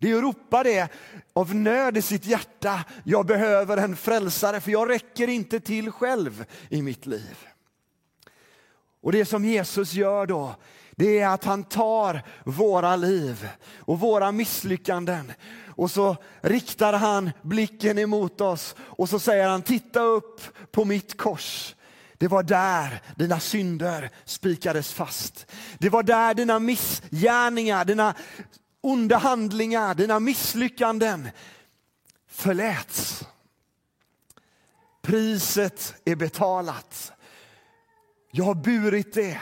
Det 0.02 0.10
är 0.10 0.16
att 0.16 0.22
ropa 0.22 0.62
det 0.62 0.88
av 1.32 1.54
nöd 1.54 1.96
i 1.96 2.02
sitt 2.02 2.26
hjärta. 2.26 2.84
Jag 3.04 3.26
behöver 3.26 3.76
en 3.76 3.96
frälsare 3.96 4.60
för 4.60 4.70
jag 4.70 4.90
räcker 4.90 5.28
inte 5.28 5.60
till 5.60 5.90
själv 5.90 6.44
i 6.68 6.82
mitt 6.82 7.06
liv. 7.06 7.36
Och 9.02 9.12
det 9.12 9.24
som 9.24 9.44
Jesus 9.44 9.92
gör 9.92 10.26
då, 10.26 10.54
det 10.90 11.18
är 11.18 11.28
att 11.28 11.44
han 11.44 11.64
tar 11.64 12.22
våra 12.44 12.96
liv 12.96 13.48
och 13.78 14.00
våra 14.00 14.32
misslyckanden 14.32 15.32
och 15.66 15.90
så 15.90 16.16
riktar 16.40 16.92
han 16.92 17.30
blicken 17.42 17.98
emot 17.98 18.40
oss 18.40 18.74
och 18.78 19.08
så 19.08 19.18
säger 19.18 19.48
han, 19.48 19.62
titta 19.62 20.00
upp 20.00 20.40
på 20.72 20.84
mitt 20.84 21.16
kors. 21.16 21.74
Det 22.18 22.28
var 22.28 22.42
där 22.42 23.02
dina 23.16 23.40
synder 23.40 24.10
spikades 24.24 24.92
fast. 24.92 25.46
Det 25.78 25.88
var 25.88 26.02
där 26.02 26.34
dina 26.34 26.58
missgärningar, 26.58 27.84
dina 27.84 28.14
onda 28.82 29.16
handlingar, 29.16 29.94
dina 29.94 30.20
misslyckanden 30.20 31.28
förläts. 32.28 33.24
Priset 35.02 35.94
är 36.04 36.16
betalat. 36.16 37.12
Jag 38.30 38.44
har 38.44 38.54
burit 38.54 39.14
det, 39.14 39.40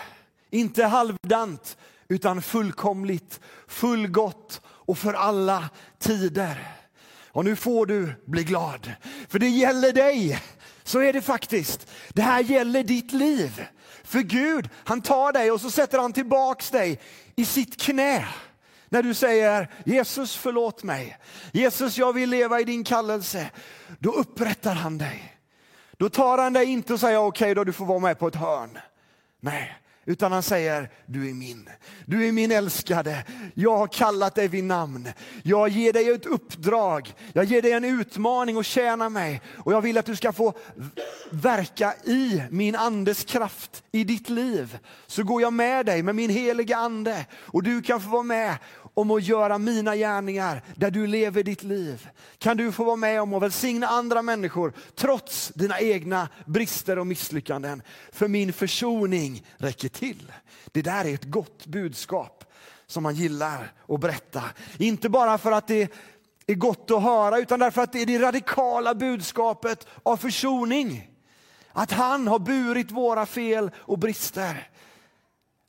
inte 0.51 0.85
halvdant 0.85 1.77
utan 2.09 2.43
fullkomligt, 2.43 3.41
fullgott 3.69 4.61
och 4.67 4.99
för 4.99 5.15
alla 5.15 5.71
tider. 5.99 6.77
Och 7.33 7.45
nu 7.45 7.57
får 7.57 7.87
du 7.87 8.13
bli 8.27 8.45
glad, 8.45 8.93
för 9.29 9.39
det 9.39 9.49
gäller 9.49 9.93
dig. 9.93 10.43
Så 10.83 11.01
är 11.01 11.13
det 11.13 11.23
faktiskt. 11.23 11.91
Det 12.09 12.23
här 12.23 12.43
gäller 12.43 12.85
ditt 12.85 13.13
liv. 13.13 13.67
För 14.05 14.21
Gud, 14.21 14.69
han 14.85 15.03
tar 15.03 15.33
dig 15.33 15.51
och 15.51 15.61
så 15.61 15.71
sätter 15.71 15.99
han 15.99 16.13
tillbaks 16.13 16.71
dig 16.71 17.01
i 17.37 17.45
sitt 17.45 17.81
knä. 17.81 18.29
När 18.93 19.03
du 19.03 19.15
säger 19.15 19.69
Jesus 19.85 20.37
förlåt 20.37 20.83
mig, 20.83 21.19
Jesus 21.53 21.99
jag 21.99 22.13
vill 22.13 22.31
leva 22.31 22.61
i 22.61 22.65
din 22.65 22.85
kallelse, 22.85 23.51
då 23.99 24.11
upprättar 24.11 24.75
han 24.75 24.99
dig. 24.99 25.37
Då 25.97 26.09
tar 26.09 26.39
han 26.39 26.53
dig 26.53 26.67
inte 26.67 26.93
och 26.93 27.01
säger 27.01 27.19
okej 27.19 27.27
okay, 27.27 27.55
då 27.55 27.65
du 27.65 27.73
får 27.73 27.87
vara 27.87 27.99
med 27.99 28.19
på 28.19 28.29
ett 28.29 28.35
hörn. 28.35 28.79
Nej, 29.41 29.81
utan 30.05 30.33
han 30.33 30.43
säger, 30.43 30.91
du 31.07 31.31
är 31.31 31.35
min. 31.35 31.69
Du 32.07 32.29
är 32.29 32.33
min 32.33 32.53
älskade. 32.53 33.25
Jag 33.55 33.77
har 33.77 33.87
kallat 33.87 34.35
dig 34.35 34.49
vid 34.49 34.65
namn. 34.65 35.09
Jag 35.43 35.69
ger 35.69 35.93
dig 35.93 36.11
ett 36.11 36.27
uppdrag. 36.27 37.15
Jag 37.33 37.45
ger 37.45 37.63
dig 37.63 37.73
en 37.73 37.85
utmaning 37.85 38.59
att 38.59 38.67
tjäna 38.67 39.09
mig. 39.09 39.41
Och 39.57 39.73
jag 39.73 39.81
vill 39.81 39.99
att 39.99 40.07
du 40.07 40.17
ska 40.17 40.33
få 40.33 40.55
verka 41.31 41.95
i 42.05 42.43
min 42.51 42.77
andes 42.77 43.25
kraft 43.25 43.83
i 43.93 44.05
ditt 44.05 44.29
liv. 44.29 44.79
Så 45.07 45.23
går 45.23 45.43
jag 45.43 45.53
med 45.53 45.87
dig 45.87 46.03
med 46.03 46.15
min 46.15 46.31
heliga 46.31 46.77
ande. 46.77 47.27
Och 47.33 47.63
du 47.63 47.83
kan 47.83 48.01
få 48.01 48.09
vara 48.09 48.23
med 48.23 48.57
om 49.01 49.11
att 49.11 49.23
göra 49.23 49.59
mina 49.59 49.97
gärningar 49.97 50.63
där 50.77 50.91
du 50.91 51.07
lever 51.07 51.43
ditt 51.43 51.63
liv. 51.63 52.09
Kan 52.39 52.57
du 52.57 52.73
få 52.73 52.85
vara 52.85 52.97
med 52.97 53.23
om 53.23 53.35
att 53.35 53.43
välsigna 53.43 53.87
andra 53.87 54.23
människor 54.23 54.73
trots 54.95 55.49
dina 55.49 55.81
egna 55.81 56.29
brister 56.47 56.99
och 56.99 57.07
misslyckanden. 57.07 57.83
För 58.13 58.29
min 58.29 58.53
försoning 58.53 59.47
räcker 59.57 59.89
till. 59.89 60.33
Det 60.73 60.83
där 60.83 61.05
är 61.05 61.15
ett 61.15 61.25
gott 61.25 61.67
budskap 61.67 62.45
som 62.87 63.03
man 63.03 63.15
gillar 63.15 63.73
att 63.89 64.01
berätta. 64.01 64.43
Inte 64.79 65.09
bara 65.09 65.39
för 65.39 65.53
att 65.53 65.67
det 65.67 65.93
är 66.47 66.55
gott 66.55 66.91
att 66.91 67.03
höra 67.03 67.39
utan 67.39 67.61
därför 67.61 67.83
att 67.83 67.93
det 67.93 68.03
är 68.03 68.07
det 68.07 68.19
radikala 68.19 68.95
budskapet 68.95 69.87
av 70.03 70.17
försoning. 70.17 71.11
Att 71.73 71.93
han 71.93 72.29
har 72.29 72.39
burit 72.39 72.91
våra 72.91 73.27
fel 73.27 73.71
och 73.77 73.99
brister. 73.99 74.69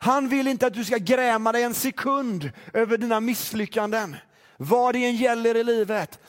Han 0.04 0.28
vill 0.28 0.48
inte 0.48 0.68
att 0.68 0.74
du 0.74 0.86
ska 0.86 0.98
gräma 0.98 1.52
dig 1.52 1.64
en 1.64 1.74
sekund 1.74 2.52
över 2.74 2.98
dina 2.98 3.20
misslyckanden. 3.20 4.16
Vad 4.58 4.96
det 4.96 5.06
än 5.06 5.16
gäller 5.16 5.56
i 5.56 5.64
livet 5.64 6.20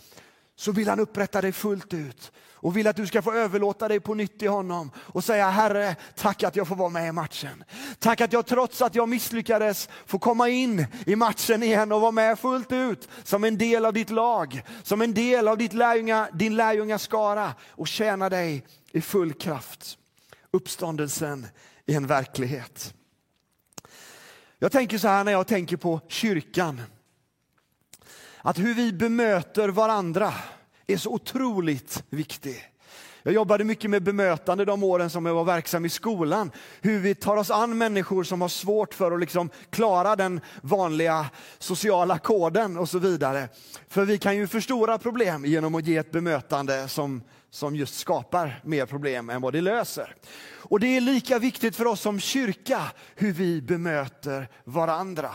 så 0.57 0.73
vill 0.73 0.89
han 0.89 1.01
upprätta 1.01 1.41
dig 1.41 1.53
fullt 1.53 1.95
ut 1.95 2.33
och 2.53 2.77
vill 2.77 2.87
att 2.87 2.97
du 2.97 3.07
ska 3.07 3.23
få 3.23 3.33
överlåta 3.33 3.89
dig 3.89 4.01
på 4.01 4.15
nytt 4.15 4.39
till 4.39 4.49
honom 4.49 4.91
och 4.97 5.25
säga 5.25 5.51
Herre, 5.51 5.97
tack 6.15 6.43
att 6.43 6.57
jag 6.57 6.69
får 6.69 6.77
vara 6.77 6.89
med 6.89 7.09
i 7.09 7.13
matchen. 7.13 7.65
Tack 7.99 8.21
att 8.21 8.33
jag 8.33 8.47
trots 8.47 8.83
att 8.83 8.95
jag 8.95 9.09
misslyckades 9.09 9.89
får 10.07 10.19
komma 10.19 10.49
in 10.49 10.87
i 11.07 11.17
matchen 11.17 11.63
igen 11.63 11.93
och 11.93 12.01
vara 12.01 12.11
med 12.11 12.39
fullt 12.39 12.73
ut 12.73 13.09
som 13.25 13.45
en 13.45 13.59
del 13.59 13.85
av 13.85 13.93
ditt 13.93 14.11
lag, 14.11 14.63
som 14.83 15.03
en 15.03 15.15
del 15.15 15.49
av 15.49 15.59
ditt 15.59 15.73
lärjunga, 15.73 16.29
din 16.33 16.57
lärjungaskara 16.57 17.53
och 17.69 17.89
tjäna 17.89 18.29
dig 18.29 18.67
i 18.93 19.01
full 19.01 19.33
kraft. 19.33 19.99
Uppståndelsen 20.51 21.47
är 21.87 21.97
en 21.97 22.07
verklighet. 22.07 22.95
Jag 24.63 24.73
tänker 24.73 24.99
så 24.99 25.09
här 25.09 25.25
när 25.25 25.33
jag 25.33 25.47
tänker 25.47 25.77
på 25.77 26.01
kyrkan. 26.09 26.83
att 28.43 28.59
hur 28.59 28.75
vi 28.75 28.93
bemöter 28.93 29.69
varandra 29.69 30.35
är 30.87 30.97
så 30.97 31.11
otroligt 31.11 32.05
viktigt. 32.11 32.63
Jag 33.23 33.35
jobbade 33.35 33.65
mycket 33.65 33.91
med 33.91 34.03
bemötande 34.03 34.65
de 34.65 34.83
åren 34.83 35.11
som 35.11 35.27
jag 35.27 35.35
var 35.35 35.45
verksam 35.45 35.85
i 35.85 35.89
skolan. 35.89 36.51
Hur 36.81 36.99
vi 36.99 37.15
tar 37.15 37.37
oss 37.37 37.51
an 37.51 37.79
människor 37.79 38.25
som 38.25 38.41
har 38.41 38.49
svårt 38.49 38.95
för 38.95 39.13
att 39.13 39.21
liksom 39.21 39.51
klara 39.71 40.17
den 40.17 40.41
vanliga 40.61 41.27
sociala 41.59 42.19
koden 42.19 42.79
och 42.79 42.89
så 42.89 42.99
vidare. 42.99 43.49
För 43.89 44.05
vi 44.05 44.19
kan 44.19 44.37
ju 44.37 44.47
förstora 44.47 44.99
problem 44.99 45.45
genom 45.45 45.75
att 45.75 45.87
ge 45.87 45.97
ett 45.97 46.11
bemötande 46.11 46.89
som, 46.89 47.23
som 47.53 47.77
just 47.77 47.99
skapar 47.99 48.61
mer 48.65 48.87
problem 48.87 49.31
än 49.31 49.41
vad 49.41 49.53
det 49.53 49.61
löser. 49.61 50.15
Och 50.45 50.81
det 50.81 50.97
är 50.97 51.01
lika 51.01 51.39
viktigt 51.39 51.77
för 51.77 51.87
oss 51.87 52.01
som 52.01 52.21
kyrka 52.21 52.83
hur 53.15 53.33
vi 53.33 53.63
bemöter 53.63 54.49
varandra. 54.65 55.31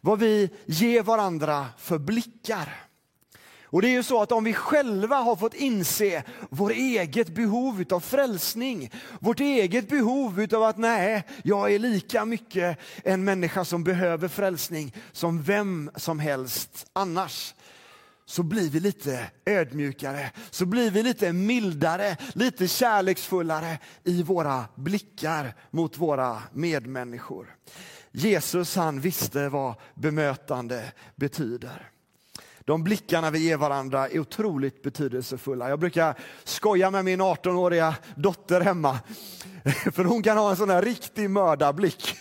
Vad 0.00 0.18
vi 0.18 0.50
ger 0.66 1.02
varandra 1.02 1.66
för 1.78 1.98
blickar. 1.98 2.86
Och 3.64 3.82
det 3.82 3.88
är 3.88 3.92
ju 3.92 4.02
så 4.02 4.22
att 4.22 4.32
om 4.32 4.44
vi 4.44 4.54
själva 4.54 5.16
har 5.16 5.36
fått 5.36 5.54
inse 5.54 6.22
vårt 6.48 6.72
eget 6.72 7.28
behov 7.28 7.84
av 7.90 8.00
frälsning, 8.00 8.90
vårt 9.20 9.40
eget 9.40 9.88
behov 9.88 10.46
av 10.52 10.62
att 10.62 10.78
nej, 10.78 11.24
jag 11.44 11.74
är 11.74 11.78
lika 11.78 12.24
mycket 12.24 12.78
en 13.04 13.24
människa 13.24 13.64
som 13.64 13.84
behöver 13.84 14.28
frälsning 14.28 14.94
som 15.12 15.42
vem 15.42 15.90
som 15.96 16.18
helst 16.18 16.86
annars 16.92 17.54
så 18.30 18.42
blir 18.42 18.70
vi 18.70 18.80
lite 18.80 19.30
ödmjukare, 19.44 20.30
så 20.50 20.66
blir 20.66 20.90
vi 20.90 21.02
lite 21.02 21.32
mildare, 21.32 22.16
lite 22.32 22.68
kärleksfullare 22.68 23.78
i 24.04 24.22
våra 24.22 24.64
blickar 24.74 25.54
mot 25.70 25.98
våra 25.98 26.42
medmänniskor. 26.52 27.56
Jesus 28.12 28.76
han 28.76 29.00
visste 29.00 29.48
vad 29.48 29.74
bemötande 29.94 30.92
betyder. 31.16 31.90
De 32.60 32.84
blickarna 32.84 33.30
vi 33.30 33.38
ger 33.38 33.56
varandra 33.56 34.08
är 34.08 34.18
otroligt 34.18 34.82
betydelsefulla. 34.82 35.68
Jag 35.68 35.78
brukar 35.78 36.14
skoja 36.44 36.90
med 36.90 37.04
min 37.04 37.20
18-åriga 37.20 37.94
dotter 38.14 38.60
hemma. 38.60 38.98
För 39.92 40.04
hon 40.04 40.22
kan 40.22 40.38
ha 40.38 40.50
en 40.50 40.56
sån 40.56 40.70
här 40.70 40.82
riktig 40.82 41.30
mördarblick. 41.30 42.14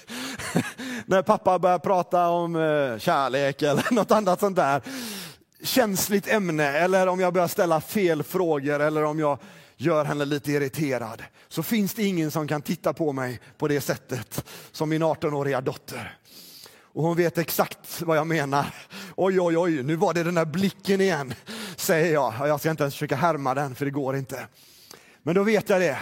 När 1.05 1.21
pappa 1.21 1.59
börjar 1.59 1.79
prata 1.79 2.27
om 2.27 2.55
eh, 2.55 2.97
kärlek 2.97 3.61
eller 3.61 3.91
något 3.93 4.11
annat 4.11 4.39
sånt 4.39 4.55
där 4.55 4.81
känsligt 5.63 6.27
ämne 6.27 6.67
eller 6.77 7.07
om 7.07 7.19
jag 7.19 7.33
börjar 7.33 7.47
ställa 7.47 7.81
fel 7.81 8.23
frågor 8.23 8.79
eller 8.79 9.03
om 9.03 9.19
jag 9.19 9.37
gör 9.77 10.05
henne 10.05 10.25
lite 10.25 10.51
irriterad 10.51 11.23
så 11.47 11.63
finns 11.63 11.93
det 11.93 12.03
ingen 12.03 12.31
som 12.31 12.47
kan 12.47 12.61
titta 12.61 12.93
på 12.93 13.13
mig 13.13 13.39
på 13.57 13.67
det 13.67 13.81
sättet 13.81 14.45
som 14.71 14.89
min 14.89 15.03
18-åriga 15.03 15.61
dotter. 15.61 16.17
Och 16.93 17.03
hon 17.03 17.17
vet 17.17 17.37
exakt 17.37 18.01
vad 18.01 18.17
jag 18.17 18.27
menar. 18.27 18.75
Oj, 19.15 19.41
oj, 19.41 19.57
oj, 19.57 19.83
nu 19.83 19.95
var 19.95 20.13
det 20.13 20.23
den 20.23 20.33
där 20.33 20.45
blicken 20.45 21.01
igen, 21.01 21.33
säger 21.75 22.13
jag. 22.13 22.33
Jag 22.39 22.59
ska 22.59 22.69
inte 22.69 22.83
ens 22.83 22.93
försöka 22.93 23.15
härma 23.15 23.53
den, 23.53 23.75
för 23.75 23.85
det 23.85 23.91
går 23.91 24.15
inte. 24.15 24.47
Men 25.23 25.35
då 25.35 25.43
vet 25.43 25.69
jag 25.69 25.81
det, 25.81 25.97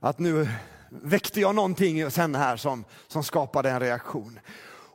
att 0.00 0.18
nu 0.18 0.48
väckte 0.88 1.40
jag 1.40 1.54
någonting 1.54 2.04
hos 2.04 2.16
henne 2.16 2.38
här 2.38 2.56
som, 2.56 2.84
som 3.08 3.24
skapade 3.24 3.70
en 3.70 3.80
reaktion. 3.80 4.38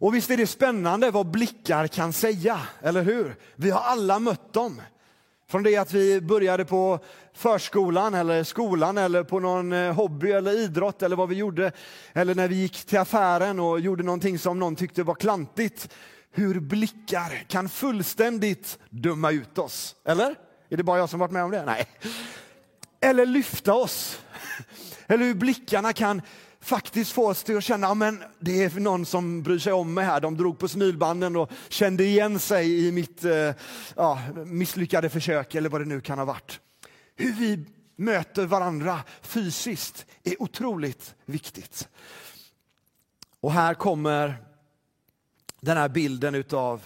Och 0.01 0.15
visst 0.15 0.29
är 0.29 0.37
det 0.37 0.47
spännande 0.47 1.11
vad 1.11 1.31
blickar 1.31 1.87
kan 1.87 2.13
säga, 2.13 2.59
eller 2.81 3.03
hur? 3.03 3.35
Vi 3.55 3.69
har 3.69 3.81
alla 3.81 4.19
mött 4.19 4.53
dem. 4.53 4.81
Från 5.49 5.63
det 5.63 5.77
att 5.77 5.93
vi 5.93 6.21
började 6.21 6.65
på 6.65 6.99
förskolan 7.33 8.13
eller 8.13 8.43
skolan 8.43 8.97
eller 8.97 9.23
på 9.23 9.39
någon 9.39 9.73
eh, 9.73 9.93
hobby 9.93 10.31
eller 10.31 10.51
idrott 10.51 11.01
eller 11.01 11.15
vad 11.15 11.29
vi 11.29 11.35
gjorde. 11.35 11.71
Eller 12.13 12.35
när 12.35 12.47
vi 12.47 12.55
gick 12.55 12.85
till 12.85 12.99
affären 12.99 13.59
och 13.59 13.79
gjorde 13.79 14.03
någonting 14.03 14.39
som 14.39 14.59
någon 14.59 14.75
tyckte 14.75 15.03
var 15.03 15.15
klantigt. 15.15 15.89
Hur 16.31 16.59
blickar 16.59 17.43
kan 17.47 17.69
fullständigt 17.69 18.79
döma 18.89 19.31
ut 19.31 19.57
oss. 19.57 19.95
Eller? 20.05 20.35
Är 20.69 20.77
det 20.77 20.83
bara 20.83 20.99
jag 20.99 21.09
som 21.09 21.19
varit 21.19 21.31
med 21.31 21.43
om 21.43 21.51
det? 21.51 21.65
Nej. 21.65 21.87
Eller 23.01 23.25
lyfta 23.25 23.73
oss. 23.73 24.21
Eller 25.07 25.25
hur 25.25 25.35
blickarna 25.35 25.93
kan 25.93 26.21
faktiskt 26.61 27.11
få 27.11 27.29
oss 27.29 27.43
till 27.43 27.57
att 27.57 27.63
känna 27.63 27.87
att 27.87 28.15
det 28.39 28.63
är 28.63 28.79
någon 28.79 29.05
som 29.05 29.43
bryr 29.43 29.59
sig 29.59 29.73
om 29.73 29.93
mig 29.93 30.05
här. 30.05 30.19
De 30.19 30.37
drog 30.37 30.59
på 30.59 30.67
smilbanden 30.67 31.35
och 31.35 31.51
kände 31.69 32.03
igen 32.03 32.39
sig 32.39 32.87
i 32.87 32.91
mitt 32.91 33.25
eh, 33.25 33.51
ja, 33.95 34.21
misslyckade 34.45 35.09
försök 35.09 35.55
eller 35.55 35.69
vad 35.69 35.81
det 35.81 35.85
nu 35.85 36.01
kan 36.01 36.17
ha 36.17 36.25
varit. 36.25 36.59
Hur 37.15 37.33
vi 37.33 37.65
möter 37.95 38.45
varandra 38.45 39.01
fysiskt 39.21 40.05
är 40.23 40.41
otroligt 40.41 41.15
viktigt. 41.25 41.89
Och 43.39 43.51
här 43.51 43.73
kommer 43.73 44.37
den 45.61 45.77
här 45.77 45.89
bilden 45.89 46.43
av 46.51 46.81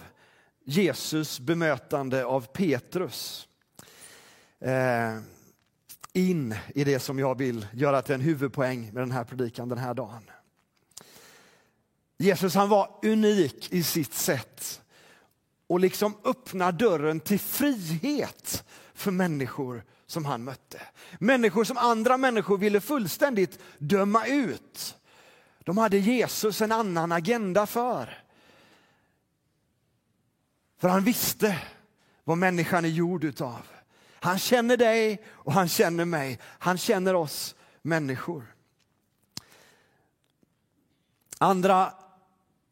Jesus 0.64 1.40
bemötande 1.40 2.24
av 2.24 2.46
Petrus. 2.46 3.48
Eh, 4.60 5.18
in 6.16 6.54
i 6.74 6.84
det 6.84 6.98
som 6.98 7.18
jag 7.18 7.38
vill 7.38 7.66
göra 7.72 8.02
till 8.02 8.14
en 8.14 8.20
huvudpoäng 8.20 8.90
med 8.92 9.02
den 9.02 9.12
här 9.12 9.24
predikan 9.24 9.68
den 9.68 9.78
här 9.78 9.94
dagen. 9.94 10.30
Jesus 12.18 12.54
han 12.54 12.68
var 12.68 12.98
unik 13.02 13.72
i 13.72 13.82
sitt 13.82 14.14
sätt 14.14 14.82
och 15.66 15.80
liksom 15.80 16.16
öppna 16.24 16.72
dörren 16.72 17.20
till 17.20 17.40
frihet 17.40 18.64
för 18.94 19.10
människor 19.10 19.84
som 20.06 20.24
han 20.24 20.44
mötte. 20.44 20.80
Människor 21.18 21.64
som 21.64 21.76
andra 21.76 22.16
människor 22.16 22.58
ville 22.58 22.80
fullständigt 22.80 23.58
döma 23.78 24.26
ut. 24.26 24.96
De 25.64 25.78
hade 25.78 25.98
Jesus 25.98 26.60
en 26.60 26.72
annan 26.72 27.12
agenda 27.12 27.66
för. 27.66 28.22
För 30.78 30.88
han 30.88 31.04
visste 31.04 31.58
vad 32.24 32.38
människan 32.38 32.84
är 32.84 32.88
gjord 32.88 33.24
utav. 33.24 33.75
Han 34.20 34.38
känner 34.38 34.76
dig 34.76 35.22
och 35.28 35.52
han 35.52 35.68
känner 35.68 36.04
mig. 36.04 36.38
Han 36.42 36.78
känner 36.78 37.14
oss 37.14 37.54
människor. 37.82 38.54
Andra 41.38 41.92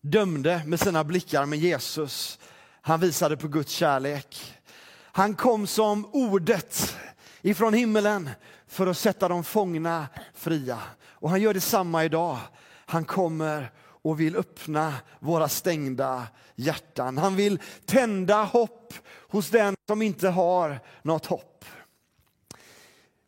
dömde 0.00 0.62
med 0.66 0.80
sina 0.80 1.04
blickar, 1.04 1.46
men 1.46 1.59
Jesus 1.59 2.38
han 2.87 3.00
visade 3.00 3.37
på 3.37 3.48
Guds 3.48 3.72
kärlek. 3.72 4.54
Han 5.02 5.35
kom 5.35 5.66
som 5.66 6.07
ordet 6.12 6.96
ifrån 7.42 7.74
himmelen 7.74 8.30
för 8.66 8.87
att 8.87 8.98
sätta 8.98 9.28
de 9.28 9.44
fångna 9.44 10.07
fria. 10.35 10.78
Och 11.04 11.30
han 11.30 11.40
gör 11.40 11.54
detsamma 11.54 12.04
idag. 12.04 12.38
Han 12.87 13.04
kommer 13.04 13.72
och 14.05 14.21
vill 14.21 14.37
öppna 14.37 14.95
våra 15.21 15.49
stängda 15.49 16.27
hjärtan. 16.55 17.19
Han 17.19 17.37
vill 17.37 17.59
tända 17.85 18.45
hopp 18.45 18.95
hos 19.29 19.51
den 19.51 19.75
som 19.87 20.03
inte 20.03 20.29
har 20.29 20.81
något 21.03 21.27
hopp. 21.27 21.64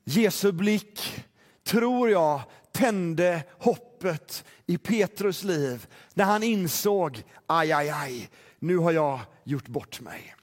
Jesu 0.05 0.53
blick, 0.53 1.25
tror 1.65 2.11
jag, 2.11 2.41
tände 2.73 3.43
hoppet 3.59 4.45
i 4.67 4.79
Petrus 4.79 5.43
liv 5.45 5.87
när 6.15 6.25
han 6.25 6.43
insåg, 6.43 7.23
aj, 7.47 7.73
aj, 7.73 7.91
aj, 7.91 8.31
nu 8.59 8.77
har 8.77 8.93
jag 8.93 9.21
gjort 9.45 9.69
bort 9.69 10.01
mig. 10.01 10.35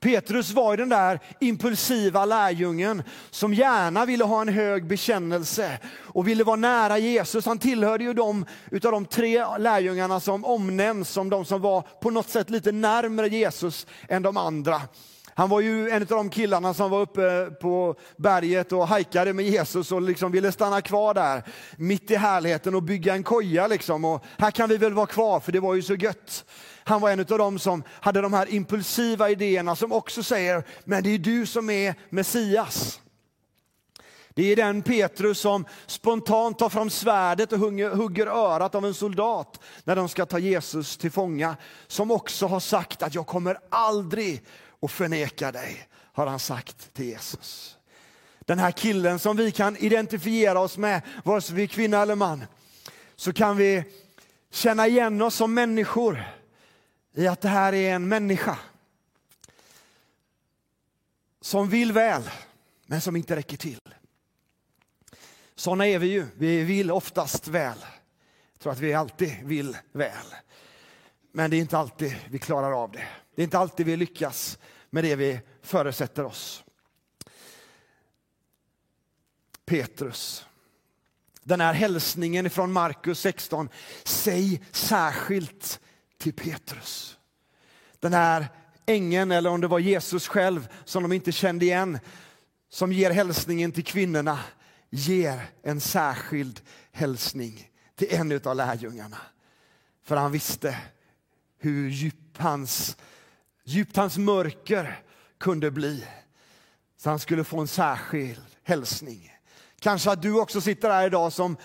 Petrus 0.00 0.50
var 0.50 0.76
den 0.76 0.88
där 0.88 1.20
impulsiva 1.40 2.24
lärjungen 2.24 3.02
som 3.30 3.54
gärna 3.54 4.04
ville 4.04 4.24
ha 4.24 4.40
en 4.40 4.48
hög 4.48 4.86
bekännelse 4.86 5.78
och 5.98 6.28
ville 6.28 6.44
vara 6.44 6.56
nära 6.56 6.98
Jesus. 6.98 7.46
Han 7.46 7.58
tillhörde 7.58 8.04
ju 8.04 8.14
de 8.14 8.46
utav 8.70 8.92
de 8.92 9.06
tre 9.06 9.58
lärjungarna 9.58 10.20
som 10.20 10.44
omnämns 10.44 11.10
som 11.10 11.30
de 11.30 11.44
som 11.44 11.60
var 11.60 11.82
på 12.00 12.10
något 12.10 12.28
sätt 12.28 12.50
lite 12.50 12.72
närmre 12.72 13.28
Jesus 13.28 13.86
än 14.08 14.22
de 14.22 14.36
andra. 14.36 14.82
Han 15.34 15.48
var 15.48 15.60
ju 15.60 15.90
en 15.90 16.02
av 16.02 16.08
de 16.08 16.30
killarna 16.30 16.74
som 16.74 16.90
var 16.90 17.00
uppe 17.00 17.50
på 17.60 17.94
berget 18.16 18.72
och 18.72 18.88
hajkade 18.88 19.32
med 19.32 19.44
Jesus 19.44 19.92
och 19.92 20.02
liksom 20.02 20.32
ville 20.32 20.52
stanna 20.52 20.80
kvar 20.80 21.14
där 21.14 21.42
mitt 21.76 22.10
i 22.10 22.16
härligheten 22.16 22.74
och 22.74 22.82
bygga 22.82 23.14
en 23.14 23.22
koja. 23.22 23.66
Liksom. 23.66 24.04
Och 24.04 24.24
här 24.38 24.50
kan 24.50 24.68
vi 24.68 24.76
väl 24.76 24.92
vara 24.92 25.06
kvar 25.06 25.40
för 25.40 25.52
det 25.52 25.60
var 25.60 25.74
ju 25.74 25.82
så 25.82 25.94
gött. 25.94 26.44
Han 26.90 27.00
var 27.00 27.10
en 27.10 27.20
av 27.20 27.26
dem 27.26 27.58
som 27.58 27.82
hade 27.88 28.20
de 28.20 28.32
här 28.32 28.54
impulsiva 28.54 29.30
idéerna 29.30 29.76
som 29.76 29.92
också 29.92 30.22
säger, 30.22 30.64
men 30.84 31.02
det 31.02 31.10
är 31.10 31.18
du 31.18 31.46
som 31.46 31.70
är 31.70 31.94
Messias. 32.08 33.00
Det 34.34 34.52
är 34.52 34.56
den 34.56 34.82
Petrus 34.82 35.40
som 35.40 35.64
spontant 35.86 36.58
tar 36.58 36.68
fram 36.68 36.90
svärdet 36.90 37.52
och 37.52 37.58
hugger 37.58 38.26
örat 38.26 38.74
av 38.74 38.86
en 38.86 38.94
soldat 38.94 39.60
när 39.84 39.96
de 39.96 40.08
ska 40.08 40.26
ta 40.26 40.38
Jesus 40.38 40.96
till 40.96 41.10
fånga. 41.10 41.56
Som 41.86 42.10
också 42.10 42.46
har 42.46 42.60
sagt 42.60 43.02
att 43.02 43.14
jag 43.14 43.26
kommer 43.26 43.58
aldrig 43.68 44.42
att 44.82 44.90
förneka 44.90 45.52
dig, 45.52 45.88
har 46.12 46.26
han 46.26 46.38
sagt 46.38 46.94
till 46.94 47.06
Jesus. 47.06 47.76
Den 48.40 48.58
här 48.58 48.70
killen 48.70 49.18
som 49.18 49.36
vi 49.36 49.52
kan 49.52 49.76
identifiera 49.76 50.60
oss 50.60 50.78
med, 50.78 51.02
vare 51.24 51.40
sig 51.40 51.54
vi 51.54 51.62
är 51.62 51.66
kvinna 51.66 52.02
eller 52.02 52.14
man, 52.14 52.44
så 53.16 53.32
kan 53.32 53.56
vi 53.56 53.84
känna 54.50 54.86
igen 54.86 55.22
oss 55.22 55.34
som 55.34 55.54
människor 55.54 56.39
i 57.14 57.26
att 57.26 57.40
det 57.40 57.48
här 57.48 57.72
är 57.72 57.94
en 57.94 58.08
människa 58.08 58.58
som 61.40 61.68
vill 61.68 61.92
väl, 61.92 62.30
men 62.86 63.00
som 63.00 63.16
inte 63.16 63.36
räcker 63.36 63.56
till. 63.56 63.80
Såna 65.54 65.86
är 65.86 65.98
vi 65.98 66.06
ju. 66.06 66.26
Vi 66.36 66.64
vill 66.64 66.90
oftast 66.90 67.48
väl. 67.48 67.78
Jag 68.52 68.60
tror 68.60 68.72
att 68.72 68.78
vi 68.78 68.94
alltid 68.94 69.36
vill 69.44 69.76
väl. 69.92 70.26
Men 71.32 71.50
det 71.50 71.56
är 71.56 71.58
inte 71.58 71.78
alltid 71.78 72.16
vi 72.30 72.38
klarar 72.38 72.72
av 72.82 72.92
det. 72.92 73.08
Det 73.34 73.42
är 73.42 73.44
inte 73.44 73.58
alltid 73.58 73.86
vi 73.86 73.96
lyckas 73.96 74.58
med 74.90 75.04
det 75.04 75.16
vi 75.16 75.40
förutsätter 75.62 76.24
oss. 76.24 76.64
Petrus. 79.64 80.46
Den 81.42 81.60
här 81.60 81.74
hälsningen 81.74 82.50
från 82.50 82.72
Markus 82.72 83.20
16. 83.20 83.68
Säg 84.04 84.62
särskilt 84.70 85.80
till 86.20 86.32
Petrus. 86.32 87.18
Den 88.00 88.12
här 88.12 88.48
ängeln, 88.86 89.32
eller 89.32 89.50
om 89.50 89.60
det 89.60 89.66
var 89.66 89.78
Jesus 89.78 90.28
själv 90.28 90.68
som 90.84 91.02
de 91.02 91.12
inte 91.12 91.32
kände 91.32 91.64
igen, 91.64 91.98
som 92.68 92.92
ger 92.92 93.10
hälsningen 93.10 93.72
till 93.72 93.84
kvinnorna, 93.84 94.38
ger 94.90 95.50
en 95.62 95.80
särskild 95.80 96.60
hälsning 96.92 97.70
till 97.96 98.08
en 98.10 98.40
av 98.44 98.56
lärjungarna. 98.56 99.18
För 100.04 100.16
han 100.16 100.32
visste 100.32 100.78
hur 101.58 101.88
djup 101.90 102.36
hans, 102.36 102.96
djupt 103.64 103.96
hans 103.96 104.18
mörker 104.18 105.02
kunde 105.38 105.70
bli. 105.70 106.04
Så 106.96 107.10
han 107.10 107.18
skulle 107.18 107.44
få 107.44 107.60
en 107.60 107.68
särskild 107.68 108.40
hälsning. 108.64 109.32
Kanske 109.80 110.10
att 110.10 110.22
du 110.22 110.40
också 110.40 110.60
sitter 110.60 110.90
här 110.90 111.06
idag 111.06 111.32
som, 111.32 111.56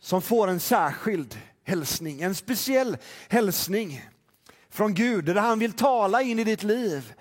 som 0.00 0.22
får 0.22 0.48
en 0.48 0.60
särskild 0.60 1.40
hälsning, 1.66 2.22
en 2.22 2.34
speciell 2.34 2.96
hälsning 3.28 4.04
från 4.68 4.94
Gud 4.94 5.24
där 5.24 5.34
han 5.34 5.58
vill 5.58 5.72
tala 5.72 6.22
in 6.22 6.38
i 6.38 6.44
ditt 6.44 6.62
liv 6.62 7.14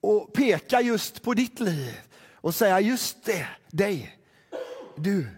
och 0.00 0.32
peka 0.32 0.80
just 0.80 1.22
på 1.22 1.34
ditt 1.34 1.60
liv 1.60 2.00
och 2.34 2.54
säga 2.54 2.80
just 2.80 3.24
det, 3.24 3.48
dig, 3.70 4.18
du 4.96 5.28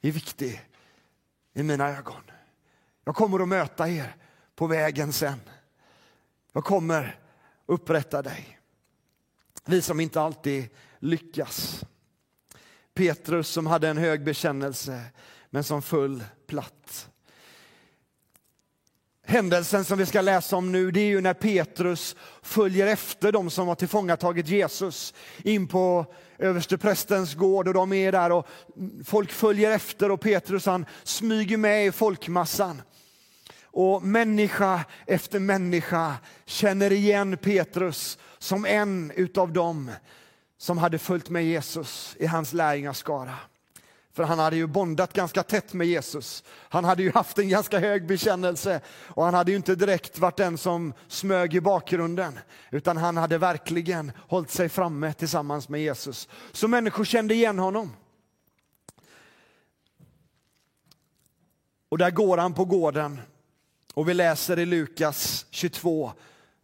är 0.00 0.12
viktig 0.12 0.62
i 1.54 1.62
mina 1.62 1.88
ögon. 1.88 2.22
Jag 3.04 3.14
kommer 3.14 3.40
att 3.40 3.48
möta 3.48 3.88
er 3.88 4.16
på 4.54 4.66
vägen 4.66 5.12
sen. 5.12 5.40
Jag 6.52 6.64
kommer 6.64 7.18
upprätta 7.66 8.22
dig. 8.22 8.58
Vi 9.64 9.82
som 9.82 10.00
inte 10.00 10.20
alltid 10.20 10.68
lyckas. 10.98 11.84
Petrus 12.94 13.48
som 13.48 13.66
hade 13.66 13.88
en 13.88 13.98
hög 13.98 14.24
bekännelse 14.24 15.04
men 15.50 15.64
som 15.64 15.82
föll 15.82 16.24
platt. 16.46 17.10
Händelsen 19.30 19.84
som 19.84 19.98
vi 19.98 20.06
ska 20.06 20.20
läsa 20.20 20.56
om 20.56 20.72
nu 20.72 20.90
det 20.90 21.00
är 21.00 21.06
ju 21.06 21.20
när 21.20 21.34
Petrus 21.34 22.16
följer 22.42 22.86
efter 22.86 23.32
dem 23.32 23.50
som 23.50 23.68
har 23.68 23.74
tillfångatagit 23.74 24.48
Jesus 24.48 25.14
in 25.44 25.68
på 25.68 26.06
översteprästens 26.38 27.34
gård 27.34 27.68
och 27.68 27.74
de 27.74 27.92
är 27.92 28.12
där 28.12 28.32
och 28.32 28.46
folk 29.04 29.32
följer 29.32 29.70
efter 29.70 30.10
och 30.10 30.20
Petrus 30.20 30.66
han 30.66 30.86
smyger 31.02 31.56
med 31.56 31.86
i 31.86 31.92
folkmassan. 31.92 32.82
Och 33.64 34.02
människa 34.02 34.84
efter 35.06 35.38
människa 35.38 36.14
känner 36.44 36.92
igen 36.92 37.36
Petrus 37.36 38.18
som 38.38 38.66
en 38.66 39.12
utav 39.16 39.52
dem 39.52 39.90
som 40.58 40.78
hade 40.78 40.98
följt 40.98 41.28
med 41.28 41.44
Jesus 41.44 42.16
i 42.18 42.26
hans 42.26 42.52
lärjungaskara. 42.52 43.34
För 44.12 44.24
han 44.24 44.38
hade 44.38 44.56
ju 44.56 44.66
bondat 44.66 45.12
ganska 45.12 45.42
tätt 45.42 45.72
med 45.72 45.86
Jesus. 45.86 46.44
Han 46.48 46.84
hade 46.84 47.02
ju 47.02 47.12
haft 47.12 47.38
en 47.38 47.48
ganska 47.48 47.78
hög 47.78 48.06
bekännelse 48.06 48.80
och 49.06 49.24
han 49.24 49.34
hade 49.34 49.50
ju 49.50 49.56
inte 49.56 49.74
direkt 49.74 50.18
varit 50.18 50.36
den 50.36 50.58
som 50.58 50.92
smög 51.08 51.54
i 51.54 51.60
bakgrunden. 51.60 52.38
Utan 52.70 52.96
han 52.96 53.16
hade 53.16 53.38
verkligen 53.38 54.12
hållit 54.28 54.50
sig 54.50 54.68
framme 54.68 55.12
tillsammans 55.12 55.68
med 55.68 55.80
Jesus. 55.80 56.28
Så 56.52 56.68
människor 56.68 57.04
kände 57.04 57.34
igen 57.34 57.58
honom. 57.58 57.96
Och 61.88 61.98
där 61.98 62.10
går 62.10 62.38
han 62.38 62.54
på 62.54 62.64
gården 62.64 63.20
och 63.94 64.08
vi 64.08 64.14
läser 64.14 64.58
i 64.58 64.66
Lukas 64.66 65.46
22, 65.50 66.12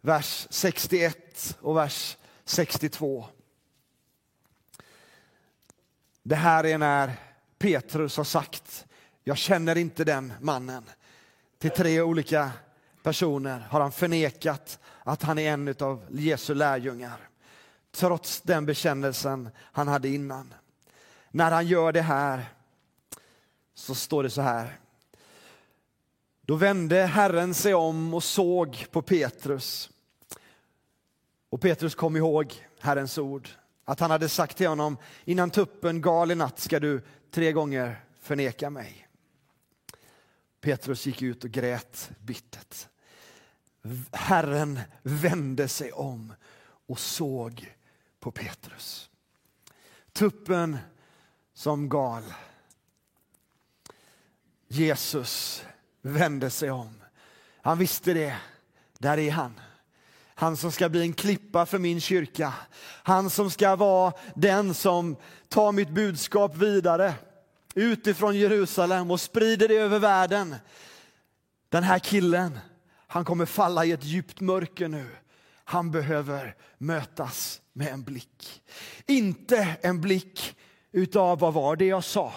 vers 0.01 0.47
61 0.49 1.57
och 1.61 1.77
vers 1.77 2.17
62. 2.45 3.25
Det 6.23 6.35
här 6.35 6.65
är 6.65 6.77
när 6.77 7.26
Petrus 7.57 8.17
har 8.17 8.23
sagt, 8.23 8.85
jag 9.23 9.37
känner 9.37 9.77
inte 9.77 10.03
den 10.03 10.33
mannen. 10.41 10.83
Till 11.57 11.71
tre 11.71 12.01
olika 12.01 12.51
personer 13.03 13.59
har 13.59 13.81
han 13.81 13.91
förnekat 13.91 14.79
att 15.03 15.23
han 15.23 15.39
är 15.39 15.53
en 15.53 15.75
av 15.79 16.05
Jesu 16.09 16.53
lärjungar. 16.53 17.29
Trots 17.91 18.41
den 18.41 18.65
bekännelsen 18.65 19.49
han 19.59 19.87
hade 19.87 20.09
innan. 20.09 20.53
När 21.31 21.51
han 21.51 21.67
gör 21.67 21.91
det 21.91 22.01
här 22.01 22.45
så 23.73 23.95
står 23.95 24.23
det 24.23 24.29
så 24.29 24.41
här. 24.41 24.79
Då 26.41 26.55
vände 26.55 27.05
Herren 27.05 27.53
sig 27.53 27.73
om 27.73 28.13
och 28.13 28.23
såg 28.23 28.85
på 28.91 29.01
Petrus. 29.01 29.89
Och 31.49 31.61
Petrus 31.61 31.95
kom 31.95 32.15
ihåg 32.15 32.53
Herrens 32.79 33.17
ord. 33.17 33.49
Att 33.89 33.99
han 33.99 34.11
hade 34.11 34.29
sagt 34.29 34.57
till 34.57 34.67
honom, 34.67 34.97
innan 35.25 35.49
tuppen 35.49 36.01
gal 36.01 36.31
i 36.31 36.35
natt 36.35 36.59
ska 36.59 36.79
du 36.79 37.01
tre 37.31 37.51
gånger 37.51 38.03
förneka 38.19 38.69
mig. 38.69 39.07
Petrus 40.61 41.05
gick 41.05 41.21
ut 41.21 41.43
och 41.43 41.49
grät 41.49 42.11
bittert. 42.19 42.87
Herren 44.11 44.79
vände 45.01 45.67
sig 45.67 45.91
om 45.91 46.33
och 46.87 46.99
såg 46.99 47.75
på 48.19 48.31
Petrus. 48.31 49.09
Tuppen 50.13 50.77
som 51.53 51.89
gal. 51.89 52.23
Jesus 54.67 55.63
vände 56.01 56.49
sig 56.49 56.71
om. 56.71 57.03
Han 57.61 57.77
visste 57.77 58.13
det. 58.13 58.37
Där 58.97 59.17
är 59.17 59.31
han. 59.31 59.59
Han 60.39 60.57
som 60.57 60.71
ska 60.71 60.89
bli 60.89 61.01
en 61.01 61.13
klippa 61.13 61.65
för 61.65 61.79
min 61.79 62.01
kyrka. 62.01 62.53
Han 63.03 63.29
som 63.29 63.51
ska 63.51 63.75
vara 63.75 64.13
den 64.35 64.73
som 64.73 65.15
tar 65.49 65.71
mitt 65.71 65.89
budskap 65.89 66.55
vidare 66.55 67.13
utifrån 67.75 68.35
Jerusalem 68.35 69.11
och 69.11 69.21
sprider 69.21 69.67
det 69.67 69.75
över 69.75 69.99
världen. 69.99 70.55
Den 71.69 71.83
här 71.83 71.99
killen, 71.99 72.59
han 73.07 73.25
kommer 73.25 73.45
falla 73.45 73.85
i 73.85 73.91
ett 73.91 74.03
djupt 74.03 74.39
mörker 74.39 74.87
nu. 74.87 75.05
Han 75.63 75.91
behöver 75.91 76.55
mötas 76.77 77.61
med 77.73 77.87
en 77.87 78.03
blick. 78.03 78.63
Inte 79.07 79.77
en 79.81 80.01
blick 80.01 80.55
utav 80.91 81.39
vad 81.39 81.53
var 81.53 81.75
det 81.75 81.85
jag 81.85 82.03
sa? 82.03 82.33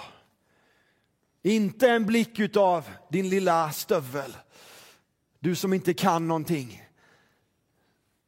Inte 1.43 1.91
en 1.91 2.07
blick 2.07 2.39
utav 2.39 2.91
din 3.11 3.29
lilla 3.29 3.73
stövel. 3.73 4.37
Du 5.41 5.55
som 5.55 5.73
inte 5.73 5.95
kan 5.95 6.29
någonting. 6.29 6.90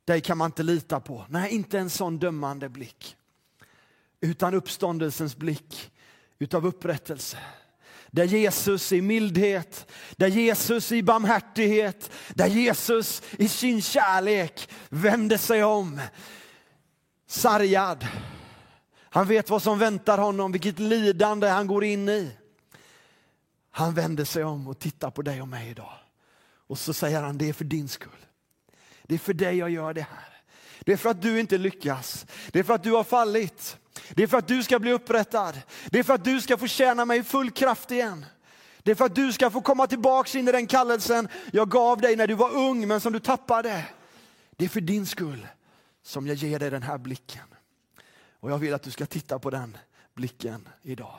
Dig 0.04 0.20
kan 0.20 0.38
man 0.38 0.46
inte 0.46 0.62
lita 0.62 1.00
på. 1.00 1.26
Nej, 1.28 1.54
inte 1.54 1.78
en 1.78 1.90
sån 1.90 2.18
dömande 2.18 2.68
blick. 2.68 3.16
Utan 4.20 4.54
uppståndelsens 4.54 5.36
blick 5.36 5.92
utav 6.38 6.66
upprättelse. 6.66 7.38
Där 8.10 8.24
Jesus 8.24 8.92
i 8.92 9.00
mildhet, 9.00 9.90
där 10.16 10.26
Jesus 10.26 10.92
i 10.92 11.02
barmhärtighet, 11.02 12.10
där 12.34 12.46
Jesus 12.46 13.22
i 13.30 13.48
sin 13.48 13.82
kärlek 13.82 14.68
vände 14.88 15.38
sig 15.38 15.64
om. 15.64 16.00
Sargad. 17.26 18.06
Han 18.98 19.26
vet 19.26 19.50
vad 19.50 19.62
som 19.62 19.78
väntar 19.78 20.18
honom, 20.18 20.52
vilket 20.52 20.78
lidande 20.78 21.48
han 21.48 21.66
går 21.66 21.84
in 21.84 22.08
i. 22.08 22.36
Han 23.70 23.94
vänder 23.94 24.24
sig 24.24 24.44
om 24.44 24.68
och 24.68 24.78
tittar 24.78 25.10
på 25.10 25.22
dig 25.22 25.42
och 25.42 25.48
mig 25.48 25.70
idag. 25.70 25.98
Och 26.66 26.78
så 26.78 26.92
säger 26.92 27.22
han, 27.22 27.38
det 27.38 27.48
är 27.48 27.52
för 27.52 27.64
din 27.64 27.88
skull. 27.88 28.26
Det 29.02 29.14
är 29.14 29.18
för 29.18 29.34
dig 29.34 29.56
jag 29.56 29.70
gör 29.70 29.94
det 29.94 30.06
här. 30.10 30.28
Det 30.80 30.92
är 30.92 30.96
för 30.96 31.10
att 31.10 31.22
du 31.22 31.40
inte 31.40 31.58
lyckas. 31.58 32.26
Det 32.52 32.58
är 32.58 32.62
för 32.62 32.74
att 32.74 32.82
du 32.82 32.92
har 32.92 33.04
fallit. 33.04 33.76
Det 34.10 34.22
är 34.22 34.26
för 34.26 34.38
att 34.38 34.48
du 34.48 34.62
ska 34.62 34.78
bli 34.78 34.92
upprättad. 34.92 35.60
Det 35.90 35.98
är 35.98 36.02
för 36.02 36.14
att 36.14 36.24
du 36.24 36.40
ska 36.40 36.56
få 36.56 36.66
tjäna 36.66 37.04
mig 37.04 37.18
i 37.18 37.22
full 37.22 37.50
kraft 37.50 37.90
igen. 37.90 38.26
Det 38.82 38.90
är 38.90 38.94
för 38.94 39.04
att 39.04 39.14
du 39.14 39.32
ska 39.32 39.50
få 39.50 39.60
komma 39.60 39.86
tillbaks 39.86 40.34
in 40.34 40.48
i 40.48 40.52
den 40.52 40.66
kallelsen 40.66 41.28
jag 41.52 41.70
gav 41.70 42.00
dig 42.00 42.16
när 42.16 42.26
du 42.26 42.34
var 42.34 42.50
ung 42.50 42.88
men 42.88 43.00
som 43.00 43.12
du 43.12 43.20
tappade. 43.20 43.84
Det 44.56 44.64
är 44.64 44.68
för 44.68 44.80
din 44.80 45.06
skull 45.06 45.46
som 46.02 46.26
jag 46.26 46.36
ger 46.36 46.58
dig 46.58 46.70
den 46.70 46.82
här 46.82 46.98
blicken. 46.98 47.44
Och 48.40 48.50
jag 48.50 48.58
vill 48.58 48.74
att 48.74 48.82
du 48.82 48.90
ska 48.90 49.06
titta 49.06 49.38
på 49.38 49.50
den 49.50 49.76
blicken 50.14 50.68
idag. 50.82 51.18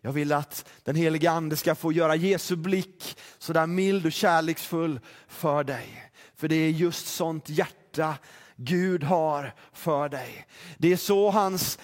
Jag 0.00 0.12
vill 0.12 0.32
att 0.32 0.68
den 0.82 0.96
heliga 0.96 1.30
ande 1.30 1.56
ska 1.56 1.74
få 1.74 1.92
göra 1.92 2.16
Jesu 2.16 2.56
blick 2.56 3.18
sådär 3.38 3.66
mild 3.66 4.06
och 4.06 4.12
kärleksfull 4.12 5.00
för 5.28 5.64
dig. 5.64 6.11
För 6.42 6.48
det 6.48 6.56
är 6.56 6.70
just 6.70 7.06
sånt 7.06 7.48
hjärta 7.48 8.18
Gud 8.56 9.02
har 9.02 9.54
för 9.72 10.08
dig. 10.08 10.46
Det 10.78 10.92
är 10.92 10.96
så 10.96 11.30
hans 11.30 11.78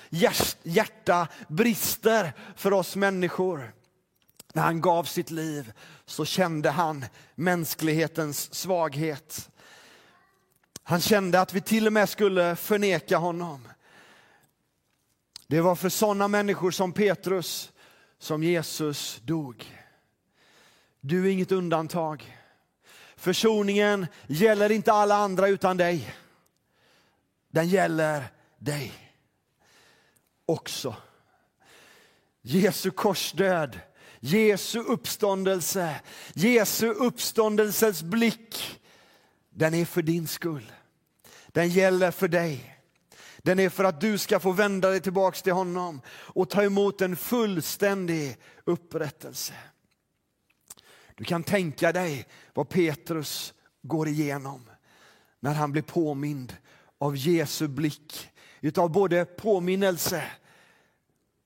hjärta 0.63 1.29
brister 1.49 2.33
för 2.57 2.73
oss 2.73 2.97
människor. 2.97 3.73
När 4.53 4.63
han 4.63 4.81
gav 4.81 5.05
sitt 5.05 5.31
liv 5.31 5.73
så 6.07 6.25
kände 6.25 6.71
han 6.71 7.05
mänsklighetens 7.35 8.55
svaghet. 8.55 9.51
Han 10.83 11.01
kände 11.01 11.41
att 11.41 11.55
vi 11.55 11.61
till 11.61 11.87
och 11.87 11.93
med 11.93 12.09
skulle 12.09 12.57
förneka 12.57 13.17
honom. 13.17 13.69
Det 15.47 15.61
var 15.61 15.75
för 15.75 15.89
sådana 15.89 16.29
människor 16.29 16.71
som 16.71 16.93
Petrus 16.93 17.73
som 18.19 18.43
Jesus 18.43 19.21
dog. 19.25 19.79
Du 21.01 21.27
är 21.27 21.31
inget 21.31 21.53
undantag. 21.53 22.38
Försoningen 23.19 24.07
gäller 24.27 24.71
inte 24.71 24.93
alla 24.93 25.15
andra 25.15 25.49
utan 25.49 25.77
dig. 25.77 26.15
den 27.51 27.69
gäller 27.69 28.25
dig 28.59 28.93
också. 30.47 30.97
Jesu 32.43 32.91
korsdöd, 32.91 33.81
Jesu 34.21 34.79
uppståndelse, 34.79 36.01
Jesu 36.35 36.89
uppståndelses 36.89 38.03
blick, 38.03 38.81
den 39.51 39.75
är 39.75 39.85
för 39.85 40.03
din 40.03 40.27
skull. 40.27 40.73
Den 41.49 41.69
gäller 41.69 42.11
för 42.11 42.29
dig. 42.29 42.79
Den 43.39 43.59
är 43.59 43.69
för 43.69 43.85
att 43.85 44.01
du 44.01 44.19
ska 44.19 44.41
få 44.41 44.53
vända 44.53 44.91
dig 44.91 45.01
tillbaks 45.01 45.43
till 45.43 45.53
honom 45.53 46.01
och 46.09 46.51
ta 46.51 46.63
emot 46.63 47.01
en 47.01 47.17
fullständig 47.17 48.37
upprättelse. 48.65 49.55
Du 51.19 51.25
kan 51.25 51.43
tänka 51.43 51.93
dig 51.93 52.27
vad 52.55 52.69
Petrus 52.69 53.55
går 53.83 54.09
igenom 54.09 54.71
när 55.41 55.55
han 55.55 55.73
blir 55.73 55.83
påmind 55.83 56.57
av 56.99 57.17
Jesu 57.17 57.69
blick, 57.69 58.31
utav 58.61 58.93
både 58.93 59.25
påminnelse 59.25 60.25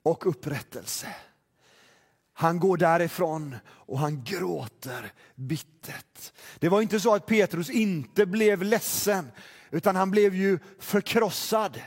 och 0.03 0.27
upprättelse. 0.27 1.07
Han 2.33 2.61
går 2.61 2.77
därifrån 2.77 3.57
och 3.67 3.99
han 3.99 4.25
gråter 4.25 5.13
bittert. 5.35 6.33
Det 6.59 6.69
var 6.69 6.83
inte 6.83 7.01
så 7.01 7.15
att 7.15 7.27
Petrus 7.27 7.71
inte 7.71 8.27
blev 8.27 8.63
ledsen, 8.63 9.31
utan 9.71 9.97
han 9.97 10.11
blev 10.11 10.35
ju 10.35 10.59
förkrossad. 10.79 11.81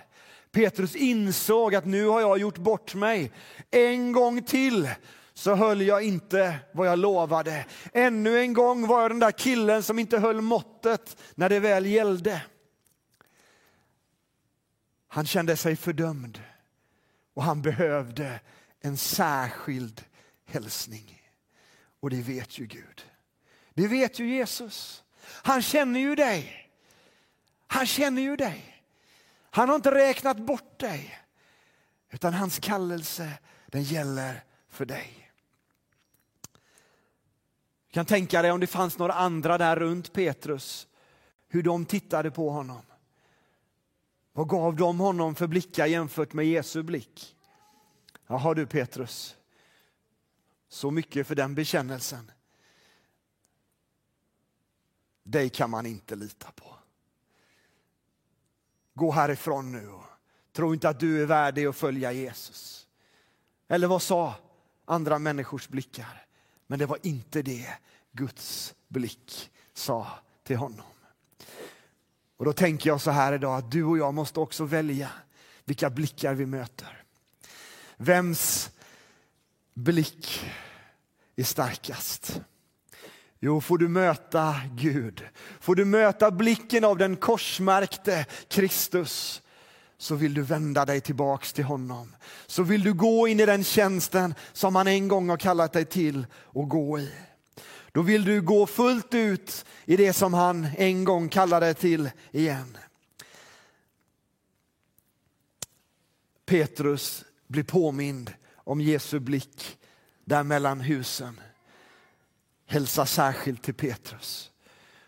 Petrus 0.51 0.95
insåg 0.95 1.75
att 1.75 1.85
nu 1.85 2.05
har 2.05 2.21
jag 2.21 2.37
gjort 2.37 2.57
bort 2.57 2.95
mig. 2.95 3.31
En 3.71 4.11
gång 4.11 4.43
till 4.43 4.89
så 5.37 5.55
höll 5.55 5.81
jag 5.81 6.03
inte 6.03 6.59
vad 6.71 6.87
jag 6.87 6.99
lovade. 6.99 7.65
Ännu 7.93 8.39
en 8.39 8.53
gång 8.53 8.87
var 8.87 9.01
jag 9.01 9.11
den 9.11 9.19
där 9.19 9.31
killen 9.31 9.83
som 9.83 9.99
inte 9.99 10.19
höll 10.19 10.41
måttet 10.41 11.17
när 11.35 11.49
det 11.49 11.59
väl 11.59 11.85
gällde. 11.85 12.41
Han 15.07 15.25
kände 15.25 15.57
sig 15.57 15.75
fördömd 15.75 16.41
och 17.33 17.43
han 17.43 17.61
behövde 17.61 18.39
en 18.81 18.97
särskild 18.97 20.03
hälsning. 20.45 21.21
Och 21.99 22.09
det 22.09 22.21
vet 22.21 22.59
ju 22.59 22.65
Gud. 22.65 23.05
Det 23.73 23.87
vet 23.87 24.19
ju 24.19 24.35
Jesus. 24.35 25.03
Han 25.27 25.61
känner 25.61 25.99
ju 25.99 26.15
dig. 26.15 26.71
Han 27.67 27.85
känner 27.85 28.21
ju 28.21 28.35
dig. 28.35 28.83
Han 29.49 29.69
har 29.69 29.75
inte 29.75 29.95
räknat 29.95 30.37
bort 30.37 30.79
dig. 30.79 31.19
Utan 32.11 32.33
hans 32.33 32.59
kallelse 32.59 33.31
den 33.67 33.83
gäller 33.83 34.43
för 34.69 34.85
dig. 34.85 35.24
Du 37.95 37.97
kan 37.97 38.05
tänka 38.05 38.41
dig 38.41 38.51
om 38.51 38.59
det 38.59 38.67
fanns 38.67 38.97
några 38.97 39.13
andra 39.13 39.57
där 39.57 39.75
runt 39.75 40.13
Petrus. 40.13 40.87
Hur 41.47 41.63
de 41.63 41.85
tittade 41.85 42.31
på 42.31 42.49
honom. 42.49 42.81
Vad 44.33 44.49
gav 44.49 44.75
de 44.75 44.99
honom 44.99 45.35
för 45.35 45.47
blickar 45.47 45.85
jämfört 45.85 46.33
med 46.33 46.45
Jesu 46.45 46.83
blick? 46.83 47.35
Jaha 48.27 48.53
du 48.53 48.65
Petrus, 48.65 49.35
så 50.69 50.91
mycket 50.91 51.27
för 51.27 51.35
den 51.35 51.55
bekännelsen. 51.55 52.31
Dig 55.23 55.49
kan 55.49 55.69
man 55.69 55.85
inte 55.85 56.15
lita 56.15 56.51
på. 56.51 56.75
Gå 58.93 59.11
härifrån 59.11 59.71
nu 59.71 59.89
och 59.89 60.05
tro 60.51 60.73
inte 60.73 60.89
att 60.89 60.99
du 60.99 61.21
är 61.21 61.25
värdig 61.25 61.65
att 61.65 61.75
följa 61.75 62.11
Jesus. 62.11 62.87
Eller 63.67 63.87
vad 63.87 64.01
sa 64.01 64.35
andra 64.85 65.19
människors 65.19 65.67
blickar? 65.67 66.25
Men 66.67 66.79
det 66.79 66.85
var 66.85 66.97
inte 67.03 67.41
det 67.41 67.67
Guds 68.11 68.75
blick 68.87 69.51
sa 69.73 70.07
till 70.43 70.57
honom. 70.57 70.85
Och 72.37 72.45
då 72.45 72.53
tänker 72.53 72.89
jag 72.89 73.01
så 73.01 73.11
här 73.11 73.33
idag 73.33 73.57
att 73.57 73.71
du 73.71 73.83
och 73.83 73.97
jag 73.97 74.13
måste 74.13 74.39
också 74.39 74.65
välja 74.65 75.09
vilka 75.65 75.89
blickar 75.89 76.33
vi 76.33 76.45
möter. 76.45 77.03
Vems 77.97 78.71
blick 79.73 80.51
är 81.35 81.43
starkast? 81.43 82.41
Jo, 83.39 83.61
får 83.61 83.77
du 83.77 83.87
möta 83.87 84.61
Gud, 84.71 85.27
får 85.59 85.75
du 85.75 85.85
möta 85.85 86.31
blicken 86.31 86.83
av 86.85 86.97
den 86.97 87.15
korsmärkte 87.15 88.25
Kristus, 88.47 89.41
så 89.97 90.15
vill 90.15 90.33
du 90.33 90.41
vända 90.41 90.85
dig 90.85 91.01
tillbaks 91.01 91.53
till 91.53 91.63
honom. 91.63 92.15
Så 92.47 92.63
vill 92.63 92.83
du 92.83 92.93
gå 92.93 93.27
in 93.27 93.39
i 93.39 93.45
den 93.45 93.63
tjänsten 93.63 94.35
som 94.53 94.75
han 94.75 94.87
en 94.87 95.07
gång 95.07 95.29
har 95.29 95.37
kallat 95.37 95.73
dig 95.73 95.85
till 95.85 96.27
att 96.55 96.69
gå 96.69 96.99
i. 96.99 97.11
Då 97.91 98.01
vill 98.01 98.25
du 98.25 98.41
gå 98.41 98.67
fullt 98.67 99.13
ut 99.13 99.65
i 99.85 99.97
det 99.97 100.13
som 100.13 100.33
han 100.33 100.67
en 100.77 101.03
gång 101.03 101.29
kallade 101.29 101.65
dig 101.65 101.73
till 101.73 102.09
igen. 102.31 102.77
Petrus 106.45 107.25
blir 107.47 107.63
påmind 107.63 108.33
om 108.55 108.81
Jesu 108.81 109.19
blick 109.19 109.77
där 110.25 110.43
mellan 110.43 110.79
husen. 110.79 111.39
Hälsa 112.65 113.05
särskilt 113.05 113.63
till 113.63 113.73
Petrus. 113.73 114.51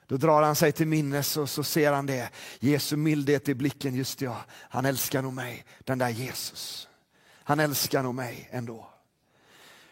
Då 0.07 0.17
drar 0.17 0.41
han 0.41 0.55
sig 0.55 0.71
till 0.71 0.87
minnes 0.87 1.37
och 1.37 1.49
så 1.49 1.63
ser 1.63 1.91
han 1.91 2.05
det. 2.05 2.29
Jesu 2.59 2.95
mildhet 2.95 3.49
i 3.49 3.55
blicken, 3.55 3.95
just 3.95 4.21
ja, 4.21 4.37
han 4.49 4.85
älskar 4.85 5.21
nog 5.21 5.33
mig, 5.33 5.65
den 5.79 5.97
där 5.97 6.09
Jesus. 6.09 6.87
Han 7.43 7.59
älskar 7.59 8.03
nog 8.03 8.15
mig 8.15 8.49
ändå. 8.51 8.89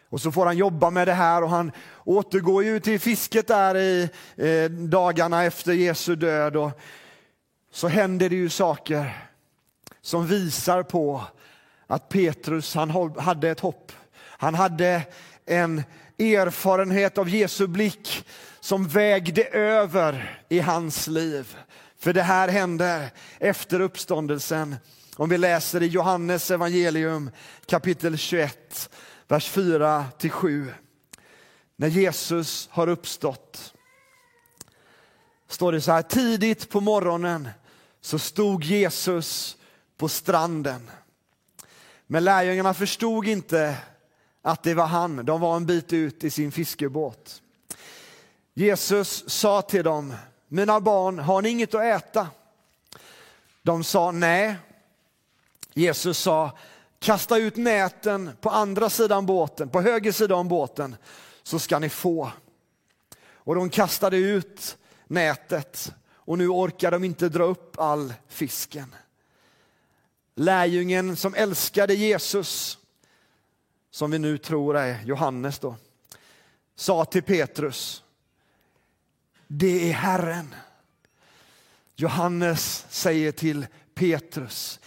Och 0.10 0.22
så 0.22 0.32
får 0.32 0.46
han 0.46 0.58
jobba 0.58 0.90
med 0.90 1.08
det 1.08 1.14
här 1.14 1.44
och 1.44 1.50
han 1.50 1.72
återgår 2.04 2.64
ju 2.64 2.80
till 2.80 3.00
fisket 3.00 3.48
där 3.48 3.78
i 3.78 4.10
eh, 4.36 4.72
dagarna 4.72 5.44
efter 5.44 5.74
Jesu 5.74 6.16
död. 6.16 6.56
Och 6.56 6.72
så 7.72 7.88
händer 7.88 8.30
det 8.30 8.36
ju 8.36 8.50
saker 8.50 9.28
som 10.02 10.28
visar 10.28 10.84
på 10.84 11.24
att 11.88 12.10
Petrus 12.10 12.76
han 12.76 12.90
hade 13.18 13.50
ett 13.50 13.60
hopp. 13.60 13.92
Han 14.18 14.56
hade 14.56 15.02
en 15.46 15.84
erfarenhet 16.18 17.18
av 17.18 17.30
Jesu 17.30 17.68
blick 17.68 18.26
som 18.60 18.88
vägde 18.88 19.44
över 19.44 20.42
i 20.50 20.60
hans 20.60 21.08
liv. 21.08 21.58
För 22.00 22.14
det 22.14 22.22
här 22.22 22.48
hände 22.48 23.12
efter 23.40 23.80
uppståndelsen. 23.80 24.76
Om 25.16 25.30
vi 25.30 25.38
läser 25.38 25.84
i 25.84 25.88
Johannes 25.88 26.52
evangelium 26.52 27.32
kapitel 27.66 28.18
21 28.18 28.90
vers 29.28 29.50
4 29.50 30.06
till 30.18 30.32
7. 30.32 30.74
När 31.76 31.88
Jesus 31.88 32.70
har 32.72 32.88
uppstått 32.88 33.74
står 35.48 35.72
det 35.72 35.82
så 35.82 35.92
här, 35.92 36.02
tidigt 36.02 36.70
på 36.70 36.82
morgonen 36.82 37.50
så 38.02 38.20
stod 38.20 38.64
Jesus 38.64 39.58
på 39.98 40.10
stranden. 40.10 40.92
Men 42.08 42.24
lärjungarna 42.24 42.74
förstod 42.74 43.28
inte 43.28 43.78
att 44.46 44.64
det 44.64 44.74
var 44.74 44.86
han. 44.86 45.26
De 45.26 45.42
var 45.42 45.56
en 45.56 45.66
bit 45.66 45.94
ut 45.94 46.24
i 46.24 46.30
sin 46.30 46.52
fiskebåt. 46.52 47.42
Jesus 48.54 49.30
sa 49.30 49.62
till 49.62 49.84
dem, 49.84 50.14
mina 50.48 50.80
barn, 50.80 51.20
har 51.20 51.42
ni 51.42 51.50
inget 51.50 51.74
att 51.74 51.82
äta? 51.82 52.28
De 53.62 53.84
sa 53.84 54.12
nej. 54.12 54.56
Jesus 55.74 56.18
sa, 56.18 56.58
Kasta 57.00 57.38
ut 57.38 57.56
näten 57.56 58.32
på 58.42 58.50
andra 58.50 58.90
sidan 58.90 59.26
båten, 59.26 59.70
på 59.70 59.82
höger 59.82 60.12
sida 60.12 60.36
om 60.36 60.48
båten, 60.48 60.96
så 61.44 61.60
ska 61.60 61.80
ni 61.80 61.90
få. 61.90 62.32
Och 63.34 63.56
de 63.56 63.70
kastade 63.70 64.18
ut 64.18 64.78
nätet 65.08 65.94
och 66.14 66.38
nu 66.38 66.48
orkar 66.48 66.92
de 66.92 67.04
inte 67.04 67.30
dra 67.30 67.44
upp 67.44 67.80
all 67.80 68.14
fisken. 68.28 68.96
Lärjungen 70.36 71.16
som 71.16 71.36
älskade 71.36 71.94
Jesus, 71.94 72.78
som 73.96 74.12
vi 74.12 74.20
nu 74.20 74.38
tror 74.38 74.78
är 74.78 75.04
Johannes 75.04 75.60
då, 75.60 75.76
sa 76.76 77.06
till 77.06 77.24
Petrus, 77.24 78.04
det 79.48 79.90
är 79.90 79.94
Herren. 79.94 80.56
Johannes 81.96 82.86
säger 82.90 83.32
till 83.32 83.68
Petrus, 83.94 84.80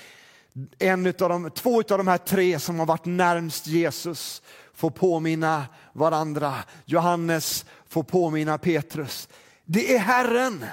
en 0.78 1.06
utav 1.06 1.28
de, 1.28 1.50
två 1.50 1.78
av 1.78 1.84
de 1.98 2.08
här 2.08 2.18
tre 2.18 2.58
som 2.58 2.78
har 2.78 2.86
varit 2.86 3.04
närmst 3.04 3.66
Jesus 3.66 4.42
får 4.74 4.90
påminna 4.90 5.66
varandra. 5.92 6.54
Johannes 6.84 7.64
får 7.86 8.02
påminna 8.02 8.58
Petrus. 8.58 9.28
Det 9.64 9.94
är 9.94 9.98
Herren. 9.98 10.64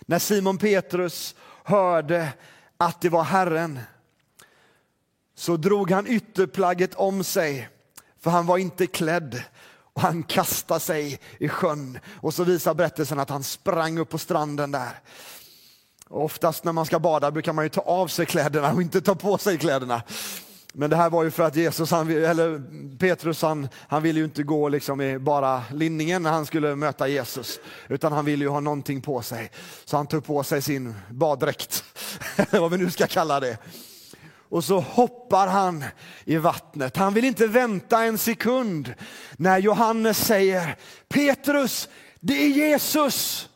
När 0.00 0.18
Simon 0.18 0.58
Petrus 0.58 1.34
hörde 1.64 2.32
att 2.76 3.00
det 3.00 3.08
var 3.08 3.24
Herren 3.24 3.80
så 5.40 5.56
drog 5.56 5.90
han 5.90 6.06
ytterplagget 6.06 6.94
om 6.94 7.24
sig, 7.24 7.68
för 8.20 8.30
han 8.30 8.46
var 8.46 8.58
inte 8.58 8.86
klädd 8.86 9.42
och 9.92 10.00
han 10.00 10.22
kastade 10.22 10.80
sig 10.80 11.20
i 11.38 11.48
sjön. 11.48 11.98
Och 12.20 12.34
så 12.34 12.44
visar 12.44 12.74
berättelsen 12.74 13.18
att 13.18 13.30
han 13.30 13.42
sprang 13.42 13.98
upp 13.98 14.08
på 14.08 14.18
stranden 14.18 14.70
där. 14.70 15.00
Och 16.08 16.24
oftast 16.24 16.64
när 16.64 16.72
man 16.72 16.86
ska 16.86 16.98
bada 16.98 17.30
brukar 17.30 17.52
man 17.52 17.64
ju 17.64 17.68
ta 17.68 17.80
av 17.80 18.08
sig 18.08 18.26
kläderna 18.26 18.72
och 18.72 18.82
inte 18.82 19.00
ta 19.00 19.14
på 19.14 19.38
sig 19.38 19.58
kläderna. 19.58 20.02
Men 20.72 20.90
det 20.90 20.96
här 20.96 21.10
var 21.10 21.24
ju 21.24 21.30
för 21.30 21.42
att 21.42 21.56
Jesus, 21.56 21.90
han, 21.90 22.10
eller 22.10 22.62
Petrus, 22.98 23.42
han, 23.42 23.68
han 23.88 24.02
ville 24.02 24.18
ju 24.18 24.24
inte 24.24 24.42
gå 24.42 24.68
liksom 24.68 25.00
i 25.00 25.18
bara 25.18 25.62
linningen 25.72 26.22
när 26.22 26.30
han 26.30 26.46
skulle 26.46 26.76
möta 26.76 27.08
Jesus, 27.08 27.60
utan 27.88 28.12
han 28.12 28.24
ville 28.24 28.44
ju 28.44 28.48
ha 28.48 28.60
någonting 28.60 29.00
på 29.00 29.22
sig. 29.22 29.50
Så 29.84 29.96
han 29.96 30.06
tog 30.06 30.24
på 30.24 30.42
sig 30.42 30.62
sin 30.62 30.94
baddräkt, 31.10 31.84
vad 32.50 32.70
vi 32.70 32.76
nu 32.76 32.90
ska 32.90 33.06
kalla 33.06 33.40
det. 33.40 33.58
Och 34.50 34.64
så 34.64 34.80
hoppar 34.80 35.46
han 35.46 35.84
i 36.24 36.36
vattnet. 36.36 36.96
Han 36.96 37.14
vill 37.14 37.24
inte 37.24 37.46
vänta 37.46 38.04
en 38.04 38.18
sekund 38.18 38.94
när 39.36 39.58
Johannes 39.58 40.26
säger 40.26 40.76
Petrus, 41.08 41.88
det 42.20 42.44
är 42.44 42.48
Jesus. 42.48 43.48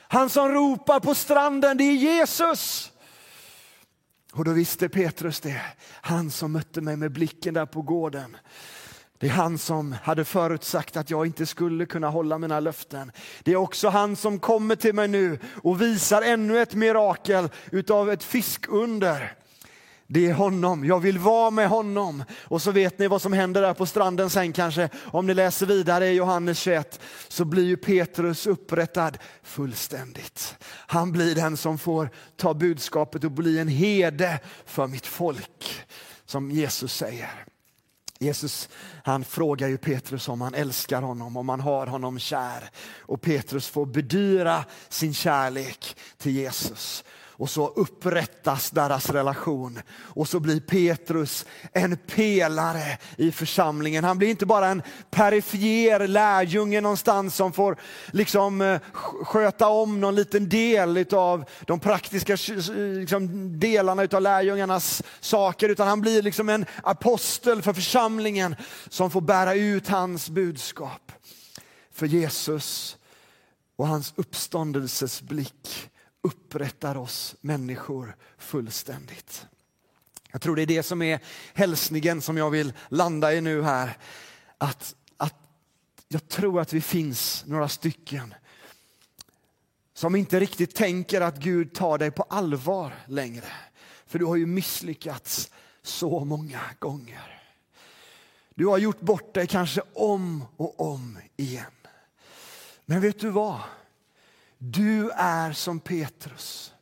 Han 0.00 0.30
som 0.30 0.48
ropar 0.48 1.00
på 1.00 1.14
stranden, 1.14 1.76
det 1.76 1.84
är 1.84 1.94
Jesus. 1.94 2.92
Och 4.32 4.44
då 4.44 4.52
visste 4.52 4.88
Petrus 4.88 5.40
det. 5.40 5.62
Han 6.00 6.30
som 6.30 6.52
mötte 6.52 6.80
mig 6.80 6.96
med 6.96 7.12
blicken 7.12 7.54
där 7.54 7.66
på 7.66 7.82
gården. 7.82 8.36
Det 9.18 9.26
är 9.26 9.30
han 9.30 9.58
som 9.58 9.92
hade 10.02 10.24
förutsagt 10.24 10.96
att 10.96 11.10
jag 11.10 11.26
inte 11.26 11.46
skulle 11.46 11.86
kunna 11.86 12.08
hålla 12.08 12.38
mina 12.38 12.60
löften. 12.60 13.12
Det 13.42 13.52
är 13.52 13.56
också 13.56 13.88
han 13.88 14.16
som 14.16 14.38
kommer 14.38 14.76
till 14.76 14.94
mig 14.94 15.08
nu 15.08 15.38
och 15.62 15.82
visar 15.82 16.22
ännu 16.22 16.60
ett 16.60 16.74
mirakel 16.74 17.48
utav 17.70 18.10
ett 18.10 18.24
fiskunder. 18.24 19.34
Det 20.10 20.26
är 20.26 20.32
honom, 20.32 20.84
jag 20.84 21.00
vill 21.00 21.18
vara 21.18 21.50
med 21.50 21.68
honom. 21.68 22.24
Och 22.44 22.62
så 22.62 22.70
vet 22.70 22.98
ni 22.98 23.08
vad 23.08 23.22
som 23.22 23.32
händer 23.32 23.62
där 23.62 23.74
på 23.74 23.86
stranden 23.86 24.30
sen 24.30 24.52
kanske. 24.52 24.88
Om 25.04 25.26
ni 25.26 25.34
läser 25.34 25.66
vidare 25.66 26.08
i 26.08 26.12
Johannes 26.12 26.58
21 26.58 27.00
så 27.28 27.44
blir 27.44 27.64
ju 27.64 27.76
Petrus 27.76 28.46
upprättad 28.46 29.18
fullständigt. 29.42 30.56
Han 30.66 31.12
blir 31.12 31.34
den 31.34 31.56
som 31.56 31.78
får 31.78 32.10
ta 32.36 32.54
budskapet 32.54 33.24
och 33.24 33.30
bli 33.30 33.58
en 33.58 33.68
herde 33.68 34.40
för 34.66 34.86
mitt 34.86 35.06
folk. 35.06 35.86
Som 36.26 36.50
Jesus 36.50 36.94
säger. 36.94 37.44
Jesus 38.18 38.68
han 39.04 39.24
frågar 39.24 39.68
ju 39.68 39.78
Petrus 39.78 40.28
om 40.28 40.40
han 40.40 40.54
älskar 40.54 41.02
honom, 41.02 41.36
om 41.36 41.48
han 41.48 41.60
har 41.60 41.86
honom 41.86 42.18
kär. 42.18 42.70
Och 42.98 43.20
Petrus 43.20 43.68
får 43.68 43.86
bedyra 43.86 44.64
sin 44.88 45.14
kärlek 45.14 45.96
till 46.18 46.32
Jesus 46.32 47.04
och 47.38 47.50
så 47.50 47.68
upprättas 47.68 48.70
deras 48.70 49.10
relation. 49.10 49.80
Och 49.90 50.28
så 50.28 50.40
blir 50.40 50.60
Petrus 50.60 51.46
en 51.72 51.96
pelare 51.96 52.98
i 53.16 53.32
församlingen. 53.32 54.04
Han 54.04 54.18
blir 54.18 54.28
inte 54.28 54.46
bara 54.46 54.66
en 54.66 54.82
perifer 55.10 56.08
lärjunge 56.08 56.80
någonstans 56.80 57.34
som 57.34 57.52
får 57.52 57.76
liksom 58.12 58.60
eh, 58.60 58.80
sköta 59.22 59.68
om 59.68 60.00
någon 60.00 60.14
liten 60.14 60.48
del 60.48 61.06
av 61.12 61.44
de 61.66 61.80
praktiska 61.80 62.36
liksom, 62.76 63.60
delarna 63.60 64.08
av 64.12 64.22
lärjungarnas 64.22 65.02
saker, 65.20 65.68
utan 65.68 65.88
han 65.88 66.00
blir 66.00 66.22
liksom 66.22 66.48
en 66.48 66.66
apostel 66.82 67.62
för 67.62 67.72
församlingen 67.72 68.56
som 68.88 69.10
får 69.10 69.20
bära 69.20 69.54
ut 69.54 69.88
hans 69.88 70.30
budskap. 70.30 71.12
För 71.92 72.06
Jesus 72.06 72.96
och 73.76 73.88
hans 73.88 74.12
uppståndelses 74.16 75.22
blick 75.22 75.90
upprättar 76.22 76.96
oss 76.96 77.36
människor 77.40 78.16
fullständigt. 78.38 79.46
Jag 80.32 80.40
tror 80.40 80.56
det 80.56 80.62
är 80.62 80.66
det 80.66 80.82
som 80.82 81.02
är 81.02 81.20
hälsningen 81.54 82.22
som 82.22 82.36
jag 82.36 82.50
vill 82.50 82.72
landa 82.88 83.34
i 83.34 83.40
nu 83.40 83.62
här. 83.62 83.98
Att, 84.58 84.94
att 85.16 85.34
jag 86.08 86.28
tror 86.28 86.60
att 86.60 86.72
vi 86.72 86.80
finns 86.80 87.44
några 87.46 87.68
stycken 87.68 88.34
som 89.94 90.16
inte 90.16 90.40
riktigt 90.40 90.74
tänker 90.74 91.20
att 91.20 91.38
Gud 91.38 91.74
tar 91.74 91.98
dig 91.98 92.10
på 92.10 92.22
allvar 92.22 92.94
längre. 93.06 93.52
För 94.06 94.18
du 94.18 94.24
har 94.24 94.36
ju 94.36 94.46
misslyckats 94.46 95.50
så 95.82 96.24
många 96.24 96.60
gånger. 96.78 97.42
Du 98.54 98.66
har 98.66 98.78
gjort 98.78 99.00
bort 99.00 99.34
dig 99.34 99.46
kanske 99.46 99.80
om 99.94 100.44
och 100.56 100.80
om 100.80 101.18
igen. 101.36 101.64
Men 102.84 103.00
vet 103.00 103.20
du 103.20 103.30
vad? 103.30 103.60
Du 104.58 105.10
är 105.10 105.52
som 105.52 105.80
Petrus. 105.80 106.72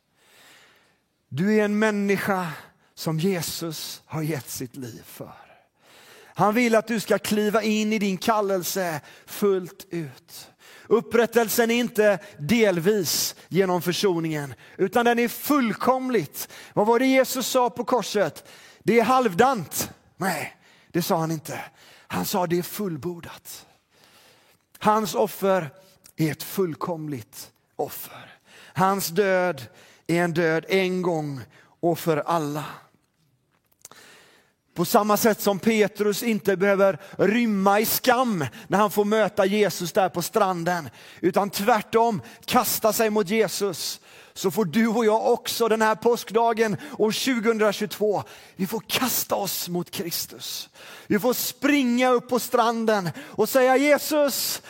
Du 1.29 1.59
är 1.59 1.65
en 1.65 1.79
människa 1.79 2.51
som 2.93 3.19
Jesus 3.19 4.01
har 4.05 4.21
gett 4.21 4.49
sitt 4.49 4.75
liv 4.75 5.01
för. 5.05 5.33
Han 6.25 6.53
vill 6.53 6.75
att 6.75 6.87
du 6.87 6.99
ska 6.99 7.19
kliva 7.19 7.61
in 7.61 7.93
i 7.93 7.99
din 7.99 8.17
kallelse 8.17 9.01
fullt 9.25 9.87
ut. 9.89 10.49
Upprättelsen 10.87 11.71
är 11.71 11.75
inte 11.75 12.19
delvis 12.39 13.35
genom 13.47 13.81
försoningen, 13.81 14.53
utan 14.77 15.05
den 15.05 15.19
är 15.19 15.27
fullkomligt. 15.27 16.49
Vad 16.73 16.87
var 16.87 16.99
det 16.99 17.05
Jesus 17.05 17.47
sa 17.47 17.69
på 17.69 17.83
korset? 17.83 18.49
Det 18.83 18.99
är 18.99 19.03
halvdant. 19.03 19.91
Nej, 20.17 20.57
det 20.91 21.01
sa 21.01 21.17
han 21.17 21.31
inte. 21.31 21.61
Han 22.07 22.25
sa 22.25 22.47
det 22.47 22.57
är 22.57 22.63
fullbordat. 22.63 23.65
Hans 24.79 25.15
offer 25.15 25.69
är 26.15 26.31
ett 26.31 26.43
fullkomligt 26.43 27.51
offer. 27.77 28.39
Hans 28.73 29.07
död 29.07 29.61
är 30.07 30.23
en 30.23 30.33
död 30.33 30.65
en 30.69 31.01
gång 31.01 31.41
och 31.79 31.99
för 31.99 32.17
alla. 32.17 32.63
På 34.77 34.85
samma 34.85 35.17
sätt 35.17 35.41
som 35.41 35.59
Petrus 35.59 36.23
inte 36.23 36.57
behöver 36.57 36.99
rymma 37.17 37.79
i 37.79 37.85
skam 37.85 38.45
när 38.67 38.77
han 38.77 38.91
får 38.91 39.05
möta 39.05 39.45
Jesus 39.45 39.91
där 39.91 40.09
på 40.09 40.21
stranden, 40.21 40.89
utan 41.21 41.49
tvärtom 41.49 42.21
kasta 42.45 42.93
sig 42.93 43.09
mot 43.09 43.29
Jesus, 43.29 43.99
så 44.33 44.51
får 44.51 44.65
du 44.65 44.87
och 44.87 45.05
jag 45.05 45.31
också 45.31 45.67
den 45.67 45.81
här 45.81 45.95
påskdagen 45.95 46.77
år 46.97 47.41
2022, 47.41 48.23
vi 48.55 48.67
får 48.67 48.83
kasta 48.87 49.35
oss 49.35 49.69
mot 49.69 49.91
Kristus. 49.91 50.69
Vi 51.07 51.19
får 51.19 51.33
springa 51.33 52.09
upp 52.09 52.29
på 52.29 52.39
stranden 52.39 53.09
och 53.19 53.49
säga 53.49 53.77
Jesus, 53.77 54.61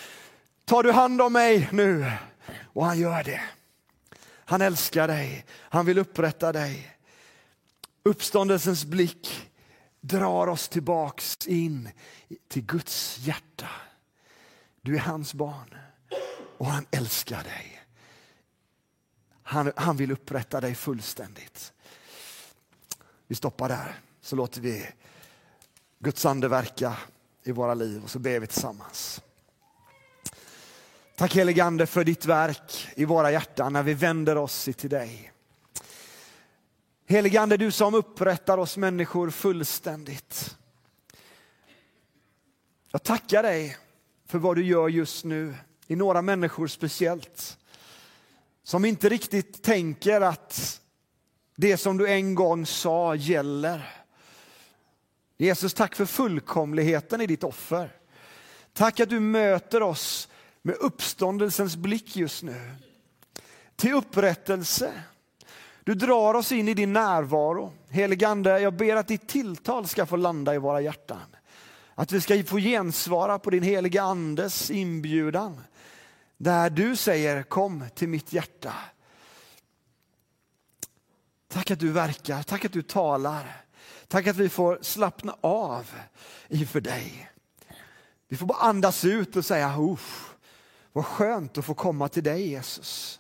tar 0.66 0.84
du 0.84 0.92
hand 0.92 1.22
om 1.22 1.34
mig 1.34 1.70
nu? 1.72 2.12
Och 2.78 2.86
han 2.86 3.00
gör 3.00 3.24
det. 3.24 3.42
Han 4.30 4.62
älskar 4.62 5.08
dig, 5.08 5.46
han 5.52 5.86
vill 5.86 5.98
upprätta 5.98 6.52
dig. 6.52 6.98
Uppståndelsens 8.04 8.86
blick 8.86 9.52
drar 10.02 10.48
oss 10.48 10.70
tillbaks 10.70 11.48
in 11.48 11.90
till 12.48 12.66
Guds 12.66 13.18
hjärta. 13.20 13.70
Du 14.82 14.96
är 14.96 15.00
hans 15.00 15.34
barn 15.34 15.76
och 16.58 16.66
han 16.66 16.86
älskar 16.92 17.44
dig. 17.44 17.82
Han, 19.44 19.72
han 19.76 19.98
vill 19.98 20.12
upprätta 20.12 20.62
dig 20.62 20.76
fullständigt. 20.76 21.74
Vi 23.28 23.36
stoppar 23.36 23.70
där, 23.70 24.00
så 24.22 24.36
låter 24.36 24.62
vi 24.62 24.90
Guds 26.00 26.26
ande 26.26 26.48
verka 26.48 26.98
i 27.44 27.52
våra 27.52 27.74
liv 27.74 28.04
och 28.04 28.10
så 28.10 28.20
ber 28.20 28.40
vi 28.40 28.48
tillsammans. 28.48 29.22
Tack 31.20 31.36
helige 31.36 31.64
Ande 31.64 31.86
för 31.86 32.04
ditt 32.04 32.26
verk 32.26 32.88
i 32.96 33.06
våra 33.06 33.32
hjärtan 33.32 33.74
när 33.74 33.84
vi 33.84 33.94
vänder 33.94 34.38
oss 34.38 34.70
till 34.78 34.90
dig. 34.90 35.32
Helige 37.06 37.42
Ande, 37.42 37.58
du 37.58 37.72
som 37.72 37.94
upprättar 37.94 38.58
oss 38.58 38.78
människor 38.78 39.30
fullständigt. 39.30 40.58
Jag 42.92 43.04
tackar 43.04 43.44
dig 43.44 43.78
för 44.26 44.38
vad 44.38 44.56
du 44.56 44.66
gör 44.66 44.90
just 44.90 45.26
nu 45.26 45.56
i 45.88 45.96
några 45.96 46.22
människor 46.22 46.68
speciellt. 46.68 47.58
Som 48.64 48.86
inte 48.86 49.10
riktigt 49.10 49.64
tänker 49.64 50.22
att 50.22 50.82
det 51.56 51.78
som 51.78 51.98
du 51.98 52.10
en 52.10 52.36
gång 52.36 52.66
sa 52.66 53.16
gäller. 53.16 54.04
Jesus, 55.38 55.74
tack 55.74 55.96
för 55.96 56.06
fullkomligheten 56.06 57.22
i 57.22 57.28
ditt 57.28 57.44
offer. 57.44 57.92
Tack 58.74 59.00
att 59.00 59.10
du 59.10 59.20
möter 59.20 59.82
oss 59.82 60.30
med 60.68 60.76
uppståndelsens 60.76 61.76
blick 61.76 62.16
just 62.16 62.44
nu. 62.44 62.72
Till 63.76 63.94
upprättelse. 63.94 65.04
Du 65.84 65.94
drar 65.94 66.34
oss 66.34 66.52
in 66.52 66.68
i 66.68 66.74
din 66.74 66.94
närvaro. 66.94 67.74
Heligande, 67.90 68.60
jag 68.60 68.74
ber 68.74 68.96
att 68.96 69.08
ditt 69.08 69.28
tilltal 69.28 69.88
ska 69.88 70.06
få 70.06 70.16
landa 70.16 70.56
i 70.56 70.58
våra 70.58 70.82
hjärtan. 70.82 71.36
Att 71.96 72.12
vi 72.12 72.22
ska 72.22 72.44
få 72.44 72.58
gensvara 72.58 73.40
på 73.40 73.50
din 73.50 73.64
heliga 73.64 74.02
andes 74.02 74.72
inbjudan. 74.72 75.62
Där 76.38 76.70
du 76.70 76.96
säger 76.96 77.44
kom 77.44 77.86
till 77.96 78.10
mitt 78.10 78.34
hjärta. 78.34 78.74
Tack 81.48 81.72
att 81.72 81.80
du 81.80 81.92
verkar, 81.92 82.44
tack 82.44 82.66
att 82.66 82.74
du 82.74 82.82
talar. 82.82 83.62
Tack 84.08 84.28
att 84.28 84.38
vi 84.38 84.50
får 84.50 84.80
slappna 84.82 85.36
av 85.42 85.92
inför 86.48 86.82
dig. 86.82 87.32
Vi 88.28 88.38
får 88.38 88.46
bara 88.46 88.62
andas 88.62 89.06
ut 89.06 89.36
och 89.36 89.46
säga, 89.46 89.76
Uff. 89.80 90.34
Vad 90.98 91.06
skönt 91.06 91.58
att 91.58 91.66
få 91.66 91.74
komma 91.74 92.08
till 92.08 92.24
dig 92.24 92.48
Jesus. 92.48 93.20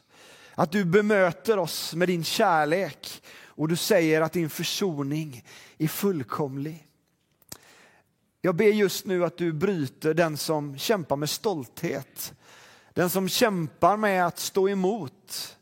Att 0.56 0.72
du 0.72 0.86
bemöter 0.86 1.58
oss 1.58 1.94
med 1.96 2.08
din 2.08 2.24
kärlek 2.24 3.24
och 3.46 3.68
du 3.68 3.76
säger 3.76 4.22
att 4.22 4.34
din 4.34 4.50
försoning 4.50 5.46
är 5.78 5.88
fullkomlig. 5.88 6.88
Jag 8.42 8.56
ber 8.56 8.66
just 8.66 9.06
nu 9.06 9.26
att 9.26 9.38
du 9.38 9.54
bryter 9.54 10.14
den 10.14 10.38
som 10.38 10.78
kämpar 10.78 11.16
med 11.16 11.30
stolthet. 11.30 12.34
Den 12.94 13.10
som 13.10 13.30
kämpar 13.30 13.98
med 13.98 14.26
att 14.26 14.40
stå 14.40 14.70
emot. 14.70 15.58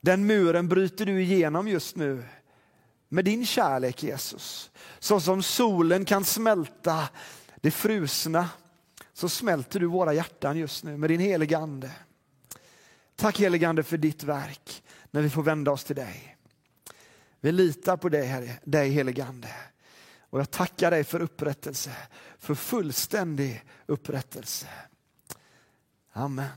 Den 0.00 0.26
muren 0.26 0.68
bryter 0.68 1.06
du 1.06 1.22
igenom 1.22 1.68
just 1.68 1.96
nu 1.96 2.24
med 3.08 3.24
din 3.24 3.46
kärlek 3.46 4.02
Jesus. 4.02 4.70
Så 4.98 5.20
som 5.20 5.42
solen 5.42 6.04
kan 6.04 6.24
smälta 6.24 7.08
det 7.56 7.70
frusna 7.70 8.48
så 9.18 9.28
smälter 9.28 9.80
du 9.80 9.86
våra 9.86 10.14
hjärtan 10.14 10.56
just 10.58 10.84
nu 10.84 10.96
med 10.96 11.10
din 11.10 11.20
heliga 11.20 11.58
Ande. 11.58 11.92
Tack 13.16 13.40
helige 13.40 13.68
Ande 13.68 13.82
för 13.82 13.96
ditt 13.96 14.22
verk 14.22 14.82
när 15.10 15.22
vi 15.22 15.30
får 15.30 15.42
vända 15.42 15.70
oss 15.70 15.84
till 15.84 15.96
dig. 15.96 16.36
Vi 17.40 17.52
litar 17.52 17.96
på 17.96 18.08
dig, 18.08 18.26
Herre, 18.26 18.58
dig 18.64 18.90
helige 18.90 19.24
Ande. 19.24 19.54
Och 20.20 20.40
jag 20.40 20.50
tackar 20.50 20.90
dig 20.90 21.04
för 21.04 21.20
upprättelse, 21.20 21.96
för 22.38 22.54
fullständig 22.54 23.64
upprättelse. 23.86 24.66
Amen. 26.12 26.48